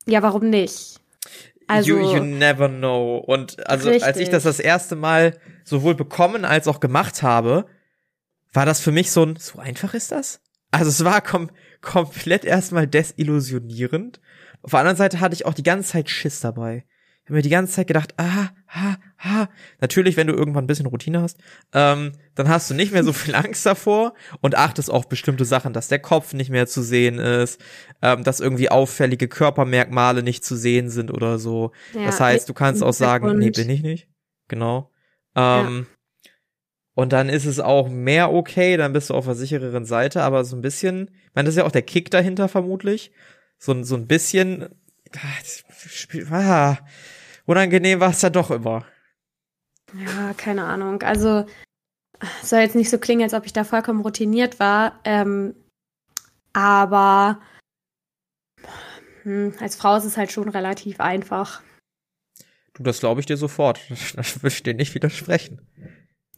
[0.07, 1.01] Ja, warum nicht?
[1.67, 3.19] Also, you, you never know.
[3.19, 4.05] Und also richtig.
[4.05, 7.67] als ich das das erste Mal sowohl bekommen als auch gemacht habe,
[8.53, 10.41] war das für mich so ein, so einfach ist das?
[10.71, 14.21] Also es war kom komplett erstmal desillusionierend.
[14.63, 16.85] Auf der anderen Seite hatte ich auch die ganze Zeit Schiss dabei
[17.27, 19.49] habe mir die ganze Zeit gedacht, ah, ha, ha.
[19.81, 21.39] Natürlich, wenn du irgendwann ein bisschen Routine hast,
[21.73, 25.73] ähm, dann hast du nicht mehr so viel Angst davor und achtest auf bestimmte Sachen,
[25.73, 27.61] dass der Kopf nicht mehr zu sehen ist,
[28.03, 31.73] ähm, dass irgendwie auffällige Körpermerkmale nicht zu sehen sind oder so.
[31.95, 34.09] Ja, das heißt, du kannst auch sagen, nee, bin ich nicht.
[34.49, 34.91] Genau.
[35.37, 35.87] Ähm,
[36.25, 36.31] ja.
[36.95, 40.45] Und dann ist es auch mehr okay, dann bist du auf der sichereren Seite, aber
[40.45, 43.13] so ein bisschen, ich meine, das ist ja auch der Kick dahinter vermutlich.
[43.57, 44.69] So, so ein bisschen,
[46.31, 46.79] ah,
[47.47, 48.85] unangenehm war es ja doch immer.
[49.95, 51.03] Ja, keine Ahnung.
[51.03, 51.47] Also
[52.43, 55.01] soll jetzt nicht so klingen, als ob ich da vollkommen routiniert war.
[55.05, 55.55] Ähm,
[56.53, 57.41] aber
[59.23, 61.63] hm, als Frau ist es halt schon relativ einfach.
[62.75, 63.81] Du, das glaube ich dir sofort.
[64.17, 65.61] Das würde ich dir nicht widersprechen.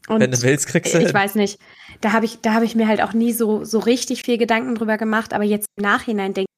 [0.09, 1.14] Und Wenn du willst, kriegst du Ich hin.
[1.14, 1.61] weiß nicht.
[2.00, 4.74] Da habe ich, da habe ich mir halt auch nie so, so richtig viel Gedanken
[4.74, 6.52] drüber gemacht, aber jetzt im Nachhinein denke ich,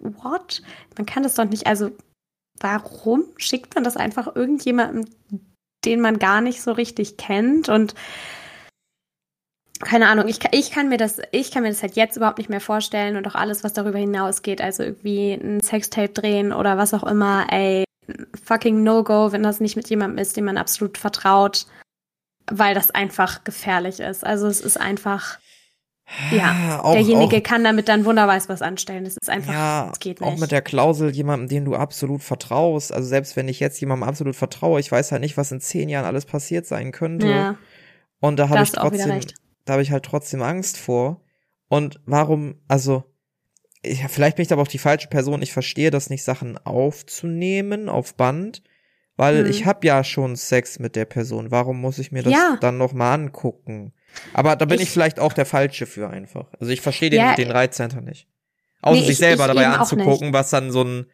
[0.00, 0.62] what?
[0.96, 1.90] Man kann das doch nicht, also
[2.58, 5.06] warum schickt man das einfach irgendjemandem,
[5.84, 7.94] den man gar nicht so richtig kennt und
[9.80, 12.50] keine Ahnung, ich, ich kann mir das, ich kann mir das halt jetzt überhaupt nicht
[12.50, 16.92] mehr vorstellen und auch alles, was darüber hinausgeht, also irgendwie ein Sextape drehen oder was
[16.92, 17.84] auch immer, ey,
[18.44, 21.66] fucking No-Go, wenn das nicht mit jemandem ist, dem man absolut vertraut,
[22.50, 24.24] weil das einfach gefährlich ist.
[24.24, 25.38] Also es ist einfach,
[26.32, 29.04] ja, auch, derjenige auch, kann damit dann wunderbar was anstellen.
[29.04, 30.28] Das ist einfach, ja, das geht nicht.
[30.28, 32.92] Auch mit der Klausel, jemandem, dem du absolut vertraust.
[32.92, 35.88] Also selbst wenn ich jetzt jemandem absolut vertraue, ich weiß halt nicht, was in zehn
[35.88, 37.28] Jahren alles passiert sein könnte.
[37.28, 37.58] Ja,
[38.20, 39.20] Und da habe ich trotzdem,
[39.64, 41.20] da habe ich halt trotzdem Angst vor.
[41.68, 43.04] Und warum, also,
[43.82, 45.42] ich, vielleicht bin ich aber auch die falsche Person.
[45.42, 48.62] Ich verstehe das nicht, Sachen aufzunehmen auf Band,
[49.16, 49.50] weil hm.
[49.50, 51.50] ich habe ja schon Sex mit der Person.
[51.50, 52.58] Warum muss ich mir das ja.
[52.60, 53.92] dann noch mal angucken?
[54.32, 56.46] Aber da bin ich, ich, vielleicht auch der Falsche für einfach.
[56.58, 58.26] Also ich verstehe den, ja, den Reizcenter nicht.
[58.82, 61.06] Außer nee, sich selber dabei anzugucken, was dann so ein,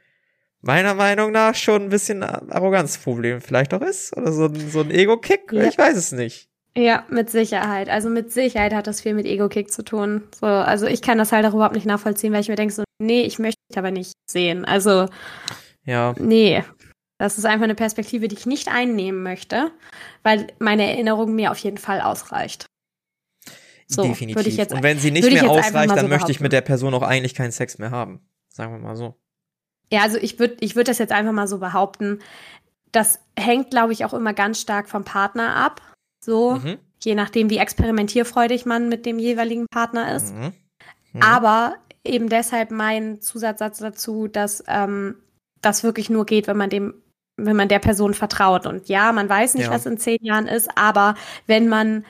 [0.61, 4.17] meiner Meinung nach schon ein bisschen Arroganzproblem vielleicht auch ist.
[4.17, 5.53] Oder so ein, so ein Ego-Kick.
[5.53, 5.65] Ja.
[5.65, 6.49] Ich weiß es nicht.
[6.77, 7.89] Ja, mit Sicherheit.
[7.89, 10.25] Also mit Sicherheit hat das viel mit Ego-Kick zu tun.
[10.39, 12.85] So, also ich kann das halt auch überhaupt nicht nachvollziehen, weil ich mir denke so,
[12.99, 14.65] nee, ich möchte dich aber nicht sehen.
[14.65, 15.09] Also,
[15.85, 16.15] ja.
[16.19, 16.63] nee.
[17.19, 19.71] Das ist einfach eine Perspektive, die ich nicht einnehmen möchte,
[20.23, 22.67] weil meine Erinnerung mir auf jeden Fall ausreicht.
[23.87, 24.57] So, Definitiv.
[24.57, 27.03] Jetzt, und wenn sie nicht mehr ausreicht, dann so möchte ich mit der Person auch
[27.03, 28.21] eigentlich keinen Sex mehr haben.
[28.49, 29.15] Sagen wir mal so.
[29.93, 32.21] Ja, also ich würde ich würd das jetzt einfach mal so behaupten.
[32.91, 35.81] Das hängt, glaube ich, auch immer ganz stark vom Partner ab.
[36.21, 36.79] So, mhm.
[37.03, 40.35] je nachdem, wie experimentierfreudig man mit dem jeweiligen Partner ist.
[40.35, 40.53] Mhm.
[41.13, 41.23] Mhm.
[41.23, 45.17] Aber eben deshalb mein Zusatzsatz dazu, dass ähm,
[45.61, 46.95] das wirklich nur geht, wenn man dem
[47.39, 48.67] wenn man der Person vertraut.
[48.67, 49.71] Und ja, man weiß nicht, ja.
[49.71, 52.07] was in zehn Jahren ist, aber wenn man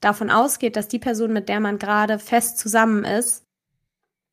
[0.00, 3.44] davon ausgeht, dass die Person, mit der man gerade fest zusammen ist,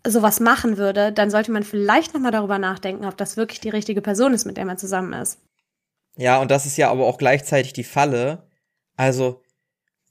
[0.05, 4.01] sowas machen würde, dann sollte man vielleicht nochmal darüber nachdenken, ob das wirklich die richtige
[4.01, 5.39] Person ist, mit der man zusammen ist.
[6.17, 8.47] Ja, und das ist ja aber auch gleichzeitig die Falle.
[8.95, 9.41] Also,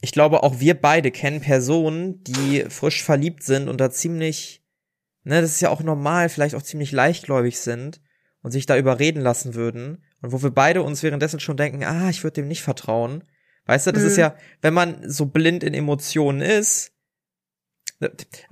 [0.01, 4.62] ich glaube, auch wir beide kennen Personen, die frisch verliebt sind und da ziemlich,
[5.23, 8.01] ne, das ist ja auch normal, vielleicht auch ziemlich leichtgläubig sind
[8.43, 10.05] und sich da überreden lassen würden.
[10.21, 13.25] Und wo wir beide uns währenddessen schon denken, ah, ich würde dem nicht vertrauen.
[13.66, 14.09] Weißt du, das mhm.
[14.09, 16.94] ist ja, wenn man so blind in Emotionen ist,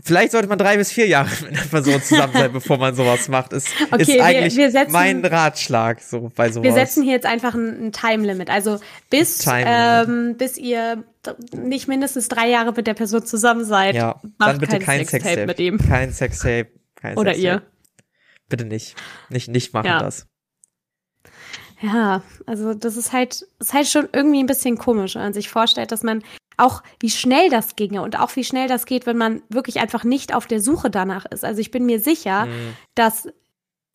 [0.03, 3.29] Vielleicht sollte man drei bis vier Jahre mit einer Person zusammen sein, bevor man sowas
[3.29, 3.53] macht.
[3.53, 6.65] Ist, okay, ist eigentlich wir, wir setzen, mein Ratschlag so bei sowas.
[6.65, 8.51] Wir setzen hier jetzt einfach ein, ein Time Limit.
[8.51, 8.79] Also
[9.11, 11.05] bis ähm, bis ihr
[11.55, 15.59] nicht mindestens drei Jahre mit der Person zusammen seid, ja, dann bitte kein, Sextape mit
[15.59, 15.79] ihm.
[15.79, 16.69] Kein Sextape.
[16.95, 17.63] Kein Oder Sextape.
[17.63, 17.63] ihr.
[18.49, 18.95] Bitte nicht.
[19.29, 19.99] Nicht nicht machen ja.
[19.99, 20.29] das.
[21.83, 25.49] Ja, also das ist halt, ist halt schon irgendwie ein bisschen komisch, wenn man sich
[25.49, 26.23] vorstellt, dass man
[26.57, 30.05] auch wie schnell das ginge und auch wie schnell das geht, wenn man wirklich einfach
[30.05, 31.45] nicht auf der Suche danach ist.
[31.45, 32.77] Also ich bin mir sicher, mhm.
[32.95, 33.27] dass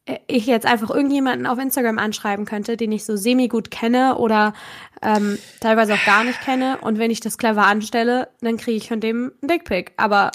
[0.05, 4.17] äh, ich jetzt einfach irgendjemanden auf Instagram anschreiben könnte, den ich so semi gut kenne
[4.17, 4.53] oder
[5.01, 6.79] ähm, teilweise auch gar nicht kenne.
[6.81, 9.93] Und wenn ich das clever anstelle, dann kriege ich von dem einen Dickpick.
[9.97, 10.31] Aber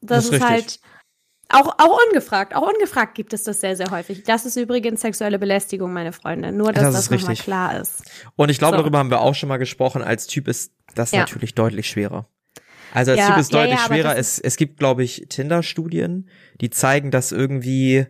[0.00, 0.80] das, das ist, ist halt
[1.48, 2.54] auch, auch ungefragt.
[2.54, 4.22] Auch ungefragt gibt es das sehr, sehr häufig.
[4.24, 6.52] Das ist übrigens sexuelle Belästigung, meine Freunde.
[6.52, 8.02] Nur, dass das, das nochmal klar ist.
[8.36, 8.82] Und ich glaube, so.
[8.82, 10.02] darüber haben wir auch schon mal gesprochen.
[10.02, 11.20] Als Typ ist das ja.
[11.20, 12.28] natürlich deutlich schwerer.
[12.92, 14.16] Also als ja, Typ ist deutlich ja, schwerer.
[14.16, 16.30] Es, es gibt, glaube ich, Tinder-Studien,
[16.60, 18.06] die zeigen, dass irgendwie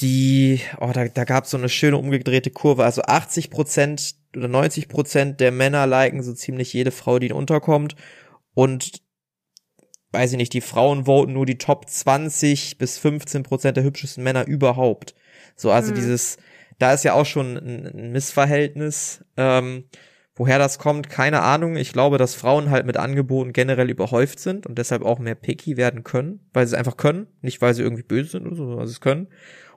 [0.00, 2.84] die, oh, da, da gab es so eine schöne umgedrehte Kurve.
[2.84, 7.36] Also 80 Prozent oder 90 Prozent der Männer liken so ziemlich jede Frau, die ihnen
[7.36, 7.96] unterkommt.
[8.54, 9.02] Und
[10.12, 14.22] weiß ich nicht, die Frauen voten nur die Top 20 bis 15 Prozent der hübschesten
[14.22, 15.14] Männer überhaupt.
[15.56, 15.96] So, also mhm.
[15.96, 16.36] dieses,
[16.78, 19.24] da ist ja auch schon ein, ein Missverhältnis.
[19.36, 19.84] Ähm,
[20.34, 21.76] woher das kommt, keine Ahnung.
[21.76, 25.76] Ich glaube, dass Frauen halt mit Angeboten generell überhäuft sind und deshalb auch mehr picky
[25.76, 27.26] werden können, weil sie es einfach können.
[27.40, 29.28] Nicht, weil sie irgendwie böse sind oder so, sondern sie es können.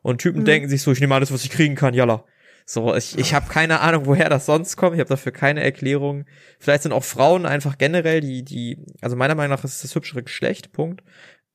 [0.01, 0.45] Und Typen mhm.
[0.45, 2.25] denken sich so, ich nehme alles, was ich kriegen kann, yalla.
[2.67, 4.95] So, ich, ich habe keine Ahnung, woher das sonst kommt.
[4.95, 6.25] Ich habe dafür keine Erklärung.
[6.59, 10.23] Vielleicht sind auch Frauen einfach generell die, die, also meiner Meinung nach ist das hübschere
[10.23, 11.03] Geschlecht, Punkt.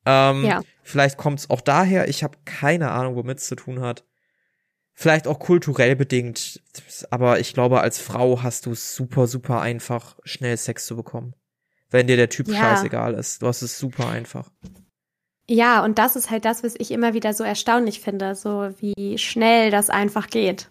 [0.06, 0.62] Ähm, ja.
[0.84, 2.08] Vielleicht kommt es auch daher.
[2.08, 4.04] Ich habe keine Ahnung, womit es zu tun hat.
[4.92, 6.62] Vielleicht auch kulturell bedingt.
[7.10, 11.34] Aber ich glaube, als Frau hast du es super, super einfach, schnell Sex zu bekommen.
[11.90, 12.54] Wenn dir der Typ ja.
[12.54, 13.42] scheißegal ist.
[13.42, 14.48] Du hast es super einfach.
[15.48, 19.18] Ja, und das ist halt das, was ich immer wieder so erstaunlich finde, so wie
[19.18, 20.70] schnell das einfach geht.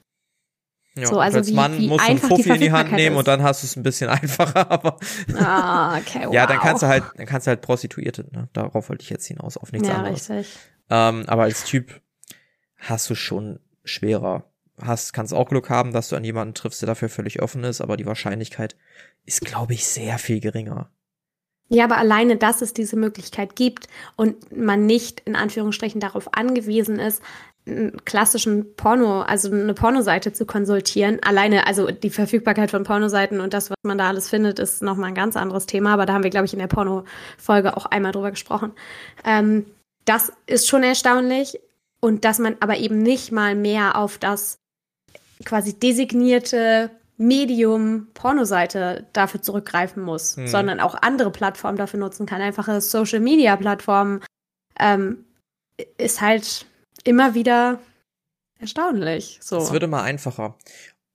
[0.96, 3.16] Ja, so, also als wie, Mann wie musst du einen Fuffi in die Hand nehmen
[3.16, 3.20] ist.
[3.20, 4.98] und dann hast du es ein bisschen einfacher, aber
[5.36, 6.34] ah, okay, wow.
[6.34, 8.50] ja, dann kannst du halt, dann kannst du halt Prostituierte, ne?
[8.54, 10.30] darauf wollte ich jetzt hinaus, auf nichts ja, anderes.
[10.30, 10.58] Richtig.
[10.90, 12.02] Ähm, aber als Typ
[12.78, 14.46] hast du schon schwerer.
[14.82, 17.82] Hast, kannst auch Glück haben, dass du an jemanden triffst, der dafür völlig offen ist,
[17.82, 18.78] aber die Wahrscheinlichkeit
[19.26, 20.90] ist, glaube ich, sehr viel geringer.
[21.68, 26.98] Ja, aber alleine, dass es diese Möglichkeit gibt und man nicht in Anführungsstrichen darauf angewiesen
[26.98, 27.22] ist,
[28.06, 31.20] klassischen Porno, also eine Pornoseite zu konsultieren.
[31.24, 35.10] Alleine, also die Verfügbarkeit von Pornoseiten und das, was man da alles findet, ist nochmal
[35.10, 35.94] ein ganz anderes Thema.
[35.94, 38.72] Aber da haben wir, glaube ich, in der Porno-Folge auch einmal drüber gesprochen.
[39.24, 39.66] Ähm,
[40.06, 41.60] das ist schon erstaunlich.
[42.02, 44.58] Und dass man aber eben nicht mal mehr auf das
[45.44, 50.48] quasi designierte Medium Pornoseite dafür zurückgreifen muss, hm.
[50.48, 52.42] sondern auch andere Plattformen dafür nutzen kann.
[52.42, 54.22] Einfache Social Media Plattformen
[54.80, 55.26] ähm,
[55.98, 56.66] ist halt
[57.04, 57.80] immer wieder
[58.60, 59.40] erstaunlich.
[59.42, 59.58] So.
[59.58, 60.58] Es wird immer einfacher.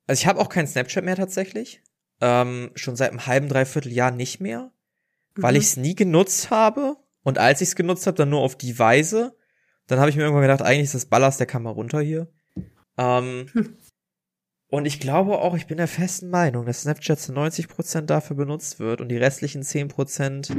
[0.06, 1.82] Also ich habe auch kein Snapchat mehr tatsächlich.
[2.20, 4.70] Ähm, schon seit einem halben, dreiviertel Jahr nicht mehr,
[5.34, 5.58] weil mhm.
[5.58, 6.96] ich es nie genutzt habe.
[7.22, 9.36] Und als ich es genutzt habe, dann nur auf die Weise.
[9.86, 12.28] Dann habe ich mir irgendwann gedacht, eigentlich ist das Ballast der Kamera runter hier.
[12.96, 13.76] Ähm, hm.
[14.74, 18.80] Und ich glaube auch, ich bin der festen Meinung, dass Snapchat zu 90% dafür benutzt
[18.80, 20.50] wird und die restlichen 10%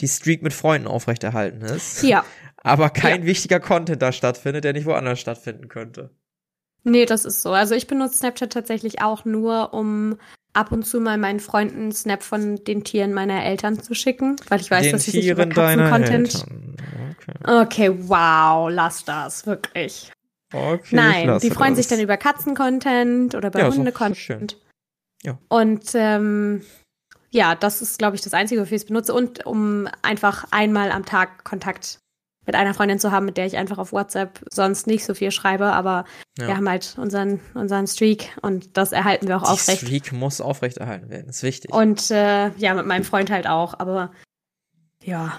[0.00, 2.04] die Streak mit Freunden aufrechterhalten ist.
[2.04, 2.24] Ja.
[2.66, 3.26] Aber kein ja.
[3.28, 6.10] wichtiger Content da stattfindet, der nicht woanders stattfinden könnte.
[6.82, 7.52] Nee, das ist so.
[7.52, 10.18] Also ich benutze Snapchat tatsächlich auch nur, um
[10.52, 14.60] ab und zu mal meinen Freunden Snap von den Tieren meiner Eltern zu schicken, weil
[14.60, 16.44] ich weiß, den dass sie sich über Katzen-Content.
[17.20, 17.62] Okay.
[17.62, 20.10] okay, wow, lass das, wirklich.
[20.52, 21.78] Okay, Nein, die freuen das.
[21.78, 24.58] sich dann über Katzen-Content oder über ja, Hunde-Content.
[25.22, 25.38] Ja.
[25.48, 26.62] Und ähm,
[27.30, 29.14] ja, das ist, glaube ich, das Einzige, wofür ich es benutze.
[29.14, 32.00] Und um einfach einmal am Tag Kontakt
[32.46, 35.30] mit einer Freundin zu haben, mit der ich einfach auf WhatsApp sonst nicht so viel
[35.30, 36.04] schreibe, aber
[36.38, 36.46] ja.
[36.46, 39.82] wir haben halt unseren, unseren Streak und das erhalten wir auch Die aufrecht.
[39.82, 41.72] Streak muss aufrechterhalten werden, ist wichtig.
[41.72, 44.12] Und äh, ja, mit meinem Freund halt auch, aber
[45.02, 45.38] ja,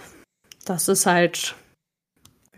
[0.66, 1.56] das ist halt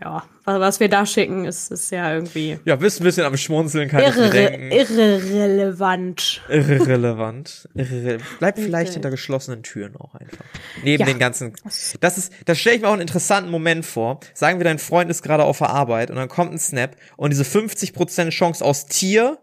[0.02, 2.58] ja, was wir da schicken, ist, ist ja irgendwie.
[2.64, 4.72] Ja, bist ein bisschen am Schmunzeln, kann irre, ich denken.
[4.72, 6.42] Irrelevant.
[6.48, 7.68] Irrelevant.
[7.74, 10.44] Irre Bleib vielleicht hinter geschlossenen Türen auch einfach.
[10.82, 11.06] Neben ja.
[11.06, 11.52] den ganzen.
[12.00, 14.20] Das ist, das stelle ich mir auch einen interessanten Moment vor.
[14.32, 17.30] Sagen wir, dein Freund ist gerade auf der Arbeit und dann kommt ein Snap und
[17.30, 19.38] diese 50% Chance aus Tier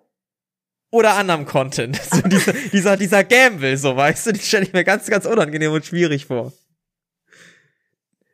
[0.89, 1.99] oder anderem Content.
[2.11, 5.71] So dieser, dieser, dieser Gamble, so weißt du, die stelle ich mir ganz, ganz unangenehm
[5.71, 6.51] und schwierig vor.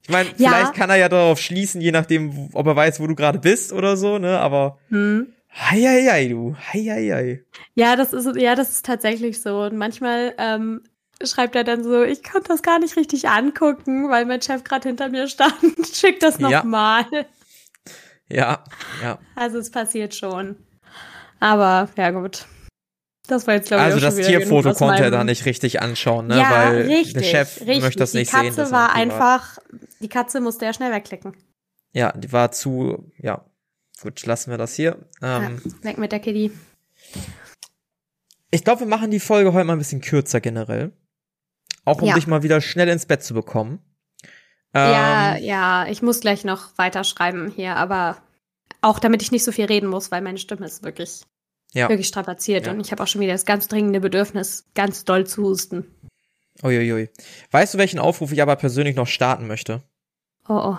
[0.03, 0.49] Ich meine, ja.
[0.49, 3.71] vielleicht kann er ja darauf schließen, je nachdem, ob er weiß, wo du gerade bist
[3.71, 4.39] oder so, ne?
[4.39, 5.33] Aber hm.
[5.55, 6.55] Heieiei, du.
[6.55, 7.43] Heieiei.
[7.75, 9.61] Ja, das ist ja, das ist tatsächlich so.
[9.61, 10.81] Und manchmal ähm,
[11.23, 14.89] schreibt er dann so, ich konnte das gar nicht richtig angucken, weil mein Chef gerade
[14.89, 15.53] hinter mir stand.
[15.93, 17.05] Schick das nochmal.
[17.11, 17.23] Ja.
[18.29, 18.63] ja,
[19.01, 19.19] ja.
[19.35, 20.57] Also es passiert schon.
[21.39, 22.45] Aber ja gut.
[23.27, 26.37] Das war jetzt, glaube ich, Also das Tierfoto konnte er da nicht richtig anschauen, ne?
[26.37, 27.81] Ja, Weil richtig, der Chef richtig.
[27.81, 28.41] möchte das nicht sehen.
[28.41, 29.59] Die Katze war einfach,
[30.01, 31.33] die Katze musste ja schnell wegklicken.
[31.93, 33.45] Ja, die war zu, ja.
[34.01, 34.97] Gut, lassen wir das hier.
[35.21, 36.51] Ähm, ja, weg mit der Kitty.
[38.51, 40.91] Ich glaube, wir machen die Folge heute mal ein bisschen kürzer generell.
[41.85, 42.15] Auch um ja.
[42.15, 43.79] dich mal wieder schnell ins Bett zu bekommen.
[44.75, 48.17] ja, ähm, ja, ich muss gleich noch weiterschreiben hier, aber
[48.81, 51.21] auch damit ich nicht so viel reden muss, weil meine Stimme ist wirklich
[51.73, 51.89] ja.
[51.89, 52.67] wirklich strapaziert.
[52.67, 52.71] Ja.
[52.71, 55.85] Und ich habe auch schon wieder das ganz dringende Bedürfnis, ganz doll zu husten.
[56.61, 57.09] Uiuiui.
[57.51, 59.81] Weißt du, welchen Aufruf ich aber persönlich noch starten möchte?
[60.47, 60.77] Oh, oh.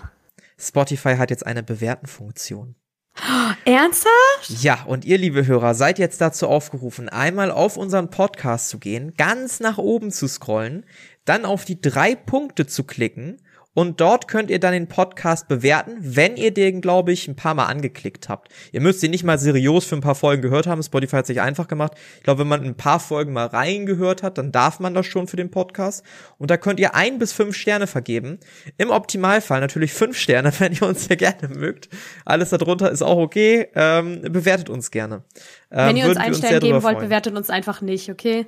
[0.57, 2.77] Spotify hat jetzt eine Bewerten-Funktion.
[3.65, 4.63] Ernsthaft?
[4.63, 9.15] Ja, und ihr, liebe Hörer, seid jetzt dazu aufgerufen, einmal auf unseren Podcast zu gehen,
[9.17, 10.85] ganz nach oben zu scrollen,
[11.25, 13.41] dann auf die drei Punkte zu klicken
[13.75, 17.55] und dort könnt ihr dann den Podcast bewerten, wenn ihr den, glaube ich, ein paar
[17.55, 18.49] Mal angeklickt habt.
[18.73, 20.83] Ihr müsst ihn nicht mal seriös für ein paar Folgen gehört haben.
[20.83, 21.93] Spotify hat sich einfach gemacht.
[22.17, 25.27] Ich glaube, wenn man ein paar Folgen mal reingehört hat, dann darf man das schon
[25.27, 26.05] für den Podcast.
[26.39, 28.39] Und da könnt ihr ein bis fünf Sterne vergeben.
[28.79, 31.89] Im Optimalfall natürlich fünf Sterne, wenn ihr uns sehr gerne mögt.
[32.25, 33.69] Alles darunter ist auch okay.
[33.75, 35.25] Ähm, bewertet uns gerne.
[35.71, 38.47] Ähm, wenn ihr uns einen Stern geben wollt, bewertet uns einfach nicht, okay?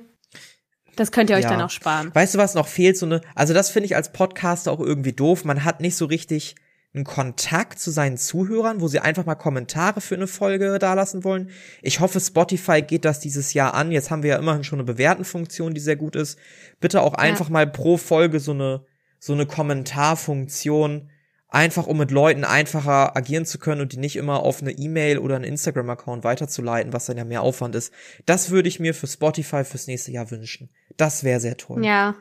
[0.97, 1.49] Das könnt ihr euch ja.
[1.51, 2.13] dann auch sparen.
[2.13, 2.97] Weißt du, was noch fehlt?
[2.97, 5.45] So eine, also das finde ich als Podcaster auch irgendwie doof.
[5.45, 6.55] Man hat nicht so richtig
[6.93, 11.51] einen Kontakt zu seinen Zuhörern, wo sie einfach mal Kommentare für eine Folge dalassen wollen.
[11.81, 13.91] Ich hoffe, Spotify geht das dieses Jahr an.
[13.91, 16.39] Jetzt haben wir ja immerhin schon eine Bewertenfunktion, die sehr gut ist.
[16.79, 17.53] Bitte auch einfach ja.
[17.53, 18.83] mal pro Folge so eine,
[19.19, 21.09] so eine Kommentarfunktion
[21.49, 25.19] einfach um mit Leuten einfacher agieren zu können und die nicht immer auf eine E-Mail
[25.19, 27.93] oder einen Instagram-Account weiterzuleiten, was dann ja mehr Aufwand ist.
[28.25, 30.69] Das würde ich mir für Spotify fürs nächste Jahr wünschen.
[30.97, 31.85] Das wäre sehr toll.
[31.85, 32.15] Ja,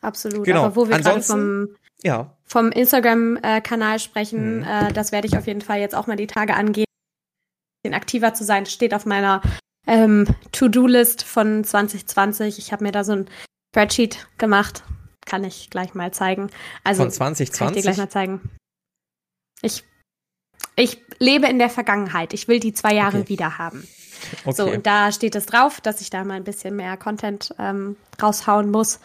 [0.00, 0.44] absolut.
[0.44, 0.64] Genau.
[0.64, 1.68] Aber wo wir gerade vom,
[2.02, 2.36] ja.
[2.44, 4.64] vom Instagram-Kanal sprechen, mhm.
[4.64, 6.84] äh, das werde ich auf jeden Fall jetzt auch mal die Tage angehen,
[7.90, 8.66] aktiver zu sein.
[8.66, 9.40] Steht auf meiner
[9.86, 12.58] ähm, To-Do-List von 2020.
[12.58, 13.30] Ich habe mir da so ein
[13.72, 14.82] Spreadsheet gemacht
[15.28, 16.50] kann ich gleich mal zeigen.
[16.82, 17.58] Also, Von 2020?
[17.58, 18.50] Kann ich dir gleich mal zeigen.
[19.62, 19.84] Ich,
[20.76, 22.32] ich lebe in der Vergangenheit.
[22.32, 23.28] Ich will die zwei Jahre okay.
[23.28, 23.86] wieder haben.
[24.44, 24.52] Okay.
[24.56, 27.96] So, und da steht es drauf, dass ich da mal ein bisschen mehr Content ähm,
[28.20, 29.00] raushauen muss.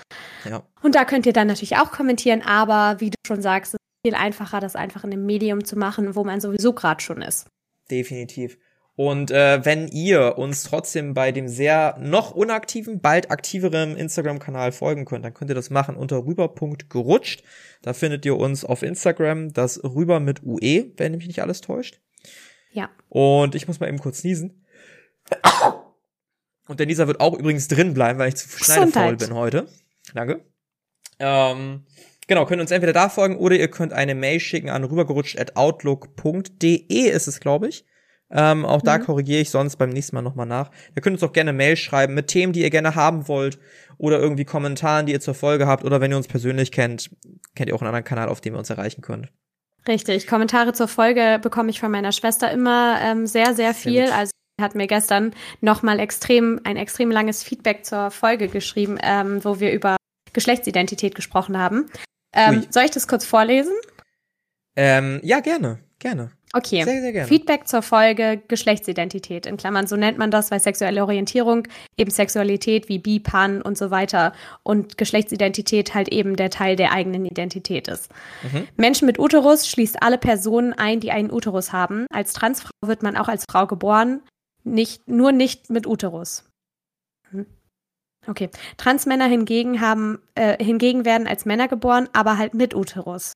[0.45, 0.63] Ja.
[0.81, 4.07] Und da könnt ihr dann natürlich auch kommentieren, aber wie du schon sagst, es ist
[4.07, 7.47] viel einfacher, das einfach in einem Medium zu machen, wo man sowieso gerade schon ist.
[7.91, 8.57] Definitiv.
[8.95, 15.05] Und äh, wenn ihr uns trotzdem bei dem sehr noch unaktiven, bald aktiveren Instagram-Kanal folgen
[15.05, 17.43] könnt, dann könnt ihr das machen unter rüber.gerutscht.
[17.81, 22.01] Da findet ihr uns auf Instagram, das rüber mit UE, wenn mich nicht alles täuscht.
[22.71, 22.91] Ja.
[23.09, 24.63] Und ich muss mal eben kurz niesen.
[26.67, 29.67] Und der Nieser wird auch übrigens drin bleiben, weil ich zu schneidefaul bin heute.
[30.13, 30.45] Danke.
[31.19, 31.85] Ähm,
[32.27, 37.25] genau, könnt uns entweder da folgen oder ihr könnt eine Mail schicken an rübergerutscht.outlook.de ist
[37.27, 37.85] es, glaube ich.
[38.31, 39.03] Ähm, auch da mhm.
[39.03, 40.71] korrigiere ich sonst beim nächsten Mal nochmal nach.
[40.95, 43.59] Ihr könnt uns auch gerne Mail schreiben mit Themen, die ihr gerne haben wollt
[43.97, 47.11] oder irgendwie Kommentaren, die ihr zur Folge habt oder wenn ihr uns persönlich kennt,
[47.55, 49.29] kennt ihr auch einen anderen Kanal, auf dem ihr uns erreichen könnt.
[49.87, 54.07] Richtig, Kommentare zur Folge bekomme ich von meiner Schwester immer ähm, sehr, sehr viel.
[54.07, 54.31] Sehr also
[54.61, 59.73] hat mir gestern nochmal extrem ein extrem langes Feedback zur Folge geschrieben, ähm, wo wir
[59.73, 59.97] über
[60.31, 61.89] Geschlechtsidentität gesprochen haben.
[62.33, 63.73] Ähm, soll ich das kurz vorlesen?
[64.75, 66.31] Ähm, ja, gerne, gerne.
[66.55, 66.83] Okay.
[66.83, 67.27] Sehr, sehr gerne.
[67.27, 69.47] Feedback zur Folge Geschlechtsidentität.
[69.47, 73.75] In Klammern, so nennt man das, weil sexuelle Orientierung eben Sexualität wie Bi, Pan und
[73.75, 78.11] so weiter und Geschlechtsidentität halt eben der Teil der eigenen Identität ist.
[78.43, 78.67] Mhm.
[78.77, 82.05] Menschen mit Uterus schließt alle Personen ein, die einen Uterus haben.
[82.11, 84.21] Als Transfrau wird man auch als Frau geboren,
[84.63, 86.45] nicht, nur nicht mit Uterus.
[87.31, 87.47] Hm.
[88.27, 88.49] Okay.
[88.77, 93.33] Transmänner hingegen haben, äh, hingegen werden als Männer geboren, aber halt mit Uterus.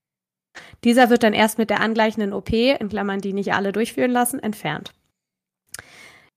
[0.83, 4.39] Dieser wird dann erst mit der angleichenden OP, in Klammern die nicht alle durchführen lassen,
[4.39, 4.93] entfernt.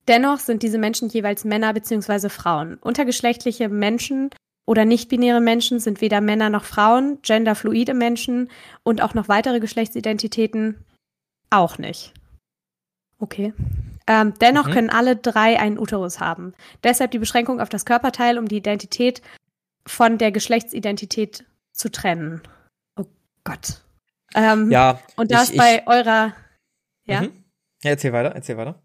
[0.07, 2.29] Dennoch sind diese Menschen jeweils Männer bzw.
[2.29, 2.75] Frauen.
[2.75, 4.29] Untergeschlechtliche Menschen
[4.65, 8.49] oder nicht-binäre Menschen sind weder Männer noch Frauen, genderfluide Menschen
[8.83, 10.83] und auch noch weitere Geschlechtsidentitäten,
[11.49, 12.13] auch nicht.
[13.19, 13.53] Okay.
[14.07, 14.71] Ähm, dennoch mhm.
[14.71, 16.53] können alle drei einen Uterus haben.
[16.83, 19.21] Deshalb die Beschränkung auf das Körperteil, um die Identität
[19.85, 22.41] von der Geschlechtsidentität zu trennen.
[22.97, 23.05] Oh
[23.43, 23.81] Gott.
[24.35, 24.99] Ähm, ja.
[25.15, 26.33] Und da ist bei eurer.
[27.05, 27.21] Ja?
[27.21, 27.33] Mhm.
[27.83, 27.91] ja?
[27.91, 28.81] Erzähl weiter, erzähl weiter.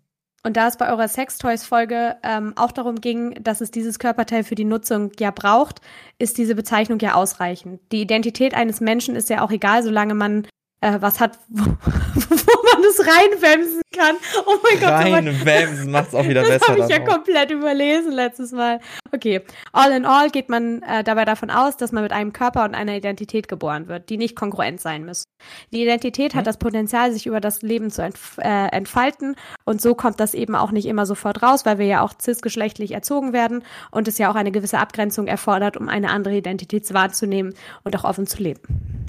[0.46, 4.54] Und da es bei eurer Sextoys-Folge ähm, auch darum ging, dass es dieses Körperteil für
[4.54, 5.80] die Nutzung ja braucht,
[6.20, 7.80] ist diese Bezeichnung ja ausreichend.
[7.90, 10.46] Die Identität eines Menschen ist ja auch egal, solange man
[10.80, 14.16] äh, was hat, wo, wo man es reinwämsen kann.
[14.46, 14.90] Oh mein Gott.
[14.90, 16.58] Reinwämsen macht's auch wieder das besser.
[16.60, 17.14] Das habe ich ja auch.
[17.14, 18.80] komplett überlesen letztes Mal.
[19.12, 19.42] Okay.
[19.72, 22.74] All in all geht man äh, dabei davon aus, dass man mit einem Körper und
[22.74, 25.24] einer Identität geboren wird, die nicht kongruent sein müssen.
[25.72, 26.38] Die Identität mhm.
[26.38, 30.34] hat das Potenzial, sich über das Leben zu entf äh, entfalten und so kommt das
[30.34, 34.18] eben auch nicht immer sofort raus, weil wir ja auch cisgeschlechtlich erzogen werden und es
[34.18, 37.54] ja auch eine gewisse Abgrenzung erfordert, um eine andere Identität wahrzunehmen
[37.84, 39.05] und auch offen zu leben.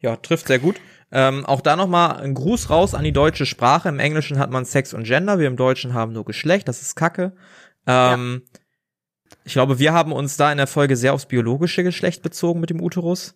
[0.00, 0.76] Ja, trifft sehr gut.
[1.10, 3.88] Ähm, auch da nochmal ein Gruß raus an die deutsche Sprache.
[3.88, 6.94] Im Englischen hat man Sex und Gender, wir im Deutschen haben nur Geschlecht, das ist
[6.96, 7.32] Kacke.
[7.86, 8.58] Ähm, ja.
[9.44, 12.70] Ich glaube, wir haben uns da in der Folge sehr aufs biologische Geschlecht bezogen mit
[12.70, 13.34] dem Uterus.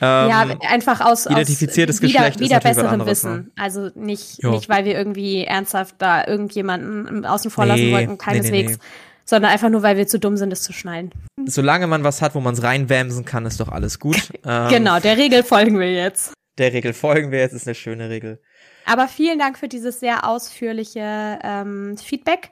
[0.00, 3.06] Ähm, ja, einfach aus, identifiziertes aus wieder, Geschlecht wieder ist besserem ne?
[3.06, 3.32] Wissen.
[3.32, 3.50] Ne?
[3.56, 8.72] Also nicht, nicht, weil wir irgendwie ernsthaft da irgendjemanden außen vor lassen nee, wollten, keineswegs.
[8.72, 11.12] Nee, nee, sondern einfach nur, weil wir zu dumm sind, es zu schnallen.
[11.46, 14.30] Solange man was hat, wo man es reinwämsen kann, ist doch alles gut.
[14.44, 16.32] ähm, genau, der Regel folgen wir jetzt.
[16.58, 18.40] Der Regel folgen wir jetzt, ist eine schöne Regel.
[18.86, 22.50] Aber vielen Dank für dieses sehr ausführliche ähm, Feedback.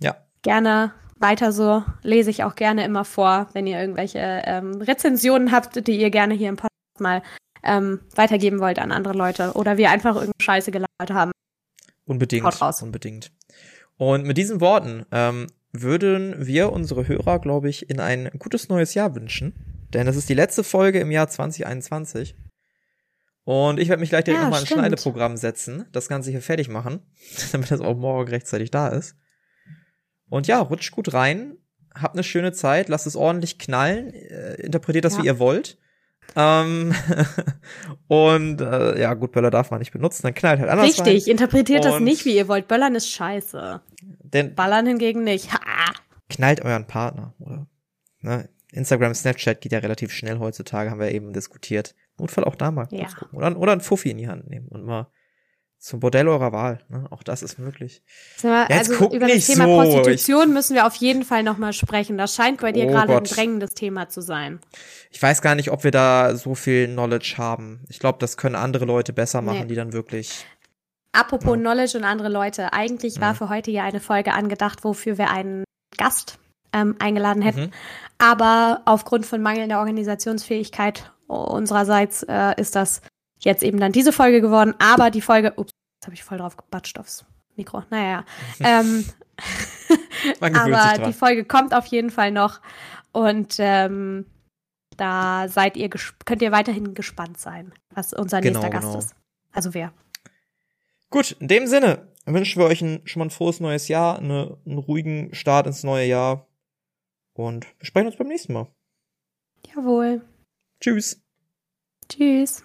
[0.00, 0.16] Ja.
[0.42, 1.84] Gerne weiter so.
[2.02, 6.34] Lese ich auch gerne immer vor, wenn ihr irgendwelche ähm, Rezensionen habt, die ihr gerne
[6.34, 7.22] hier im Podcast mal
[7.62, 11.32] ähm, weitergeben wollt an andere Leute oder wir einfach irgendeine Scheiße gelabert haben.
[12.06, 12.44] Unbedingt.
[12.44, 12.82] Haut raus.
[12.82, 13.30] Unbedingt.
[13.96, 18.94] Und mit diesen Worten ähm, würden wir unsere Hörer, glaube ich, in ein gutes neues
[18.94, 19.54] Jahr wünschen.
[19.92, 22.36] Denn es ist die letzte Folge im Jahr 2021.
[23.44, 26.68] Und ich werde mich gleich direkt ja, nochmal ins Schneideprogramm setzen, das Ganze hier fertig
[26.68, 27.00] machen,
[27.52, 29.16] damit das auch morgen rechtzeitig da ist.
[30.28, 31.56] Und ja, rutscht gut rein,
[31.94, 35.22] habt eine schöne Zeit, lasst es ordentlich knallen, äh, interpretiert das, ja.
[35.22, 35.78] wie ihr wollt.
[36.36, 36.94] Ähm,
[38.08, 40.86] und äh, ja, gut, Böller darf man nicht benutzen, dann knallt halt anders.
[40.86, 41.30] Richtig, rein.
[41.32, 42.68] interpretiert und das nicht, wie ihr wollt.
[42.68, 43.80] Böllern ist scheiße.
[44.32, 45.52] Denn Ballern hingegen nicht.
[45.52, 45.92] Ha!
[46.28, 47.66] Knallt euren Partner, oder?
[48.20, 48.48] Ne?
[48.72, 51.94] Instagram, Snapchat geht ja relativ schnell heutzutage, haben wir eben diskutiert.
[52.18, 53.08] Notfall auch da mal ja.
[53.08, 53.38] gucken.
[53.38, 55.10] Oder, oder ein Fuffi in die Hand nehmen und mal
[55.80, 56.80] zum Bordell eurer Wahl.
[56.90, 57.06] Ne?
[57.10, 58.02] Auch das ist möglich.
[58.42, 59.76] Mal, ja, also über das Thema so.
[59.76, 62.18] Prostitution ich, müssen wir auf jeden Fall noch mal sprechen.
[62.18, 64.60] Das scheint bei dir oh gerade ein drängendes Thema zu sein.
[65.10, 67.80] Ich weiß gar nicht, ob wir da so viel Knowledge haben.
[67.88, 69.66] Ich glaube, das können andere Leute besser machen, nee.
[69.66, 70.44] die dann wirklich
[71.12, 71.60] Apropos ja.
[71.60, 72.72] Knowledge und andere Leute.
[72.72, 73.20] Eigentlich ja.
[73.22, 75.64] war für heute ja eine Folge angedacht, wofür wir einen
[75.96, 76.38] Gast
[76.72, 77.64] ähm, eingeladen hätten.
[77.64, 77.70] Mhm.
[78.18, 83.02] Aber aufgrund von mangelnder Organisationsfähigkeit unsererseits äh, ist das
[83.38, 84.74] jetzt eben dann diese Folge geworden.
[84.78, 87.24] Aber die Folge, ups, jetzt habe ich voll drauf gebatscht aufs
[87.56, 87.82] Mikro.
[87.90, 88.24] Naja.
[88.60, 89.04] ähm,
[90.40, 92.60] aber die Folge kommt auf jeden Fall noch.
[93.12, 94.26] Und ähm,
[94.96, 98.98] da seid ihr könnt ihr weiterhin gespannt sein, was unser genau, nächster Gast genau.
[98.98, 99.14] ist.
[99.52, 99.92] Also wer.
[101.10, 104.58] Gut, in dem Sinne wünschen wir euch ein, schon mal ein frohes neues Jahr, eine,
[104.64, 106.46] einen ruhigen Start ins neue Jahr
[107.34, 108.68] und wir sprechen uns beim nächsten Mal.
[109.74, 110.22] Jawohl.
[110.80, 111.20] Tschüss.
[112.08, 112.64] Tschüss.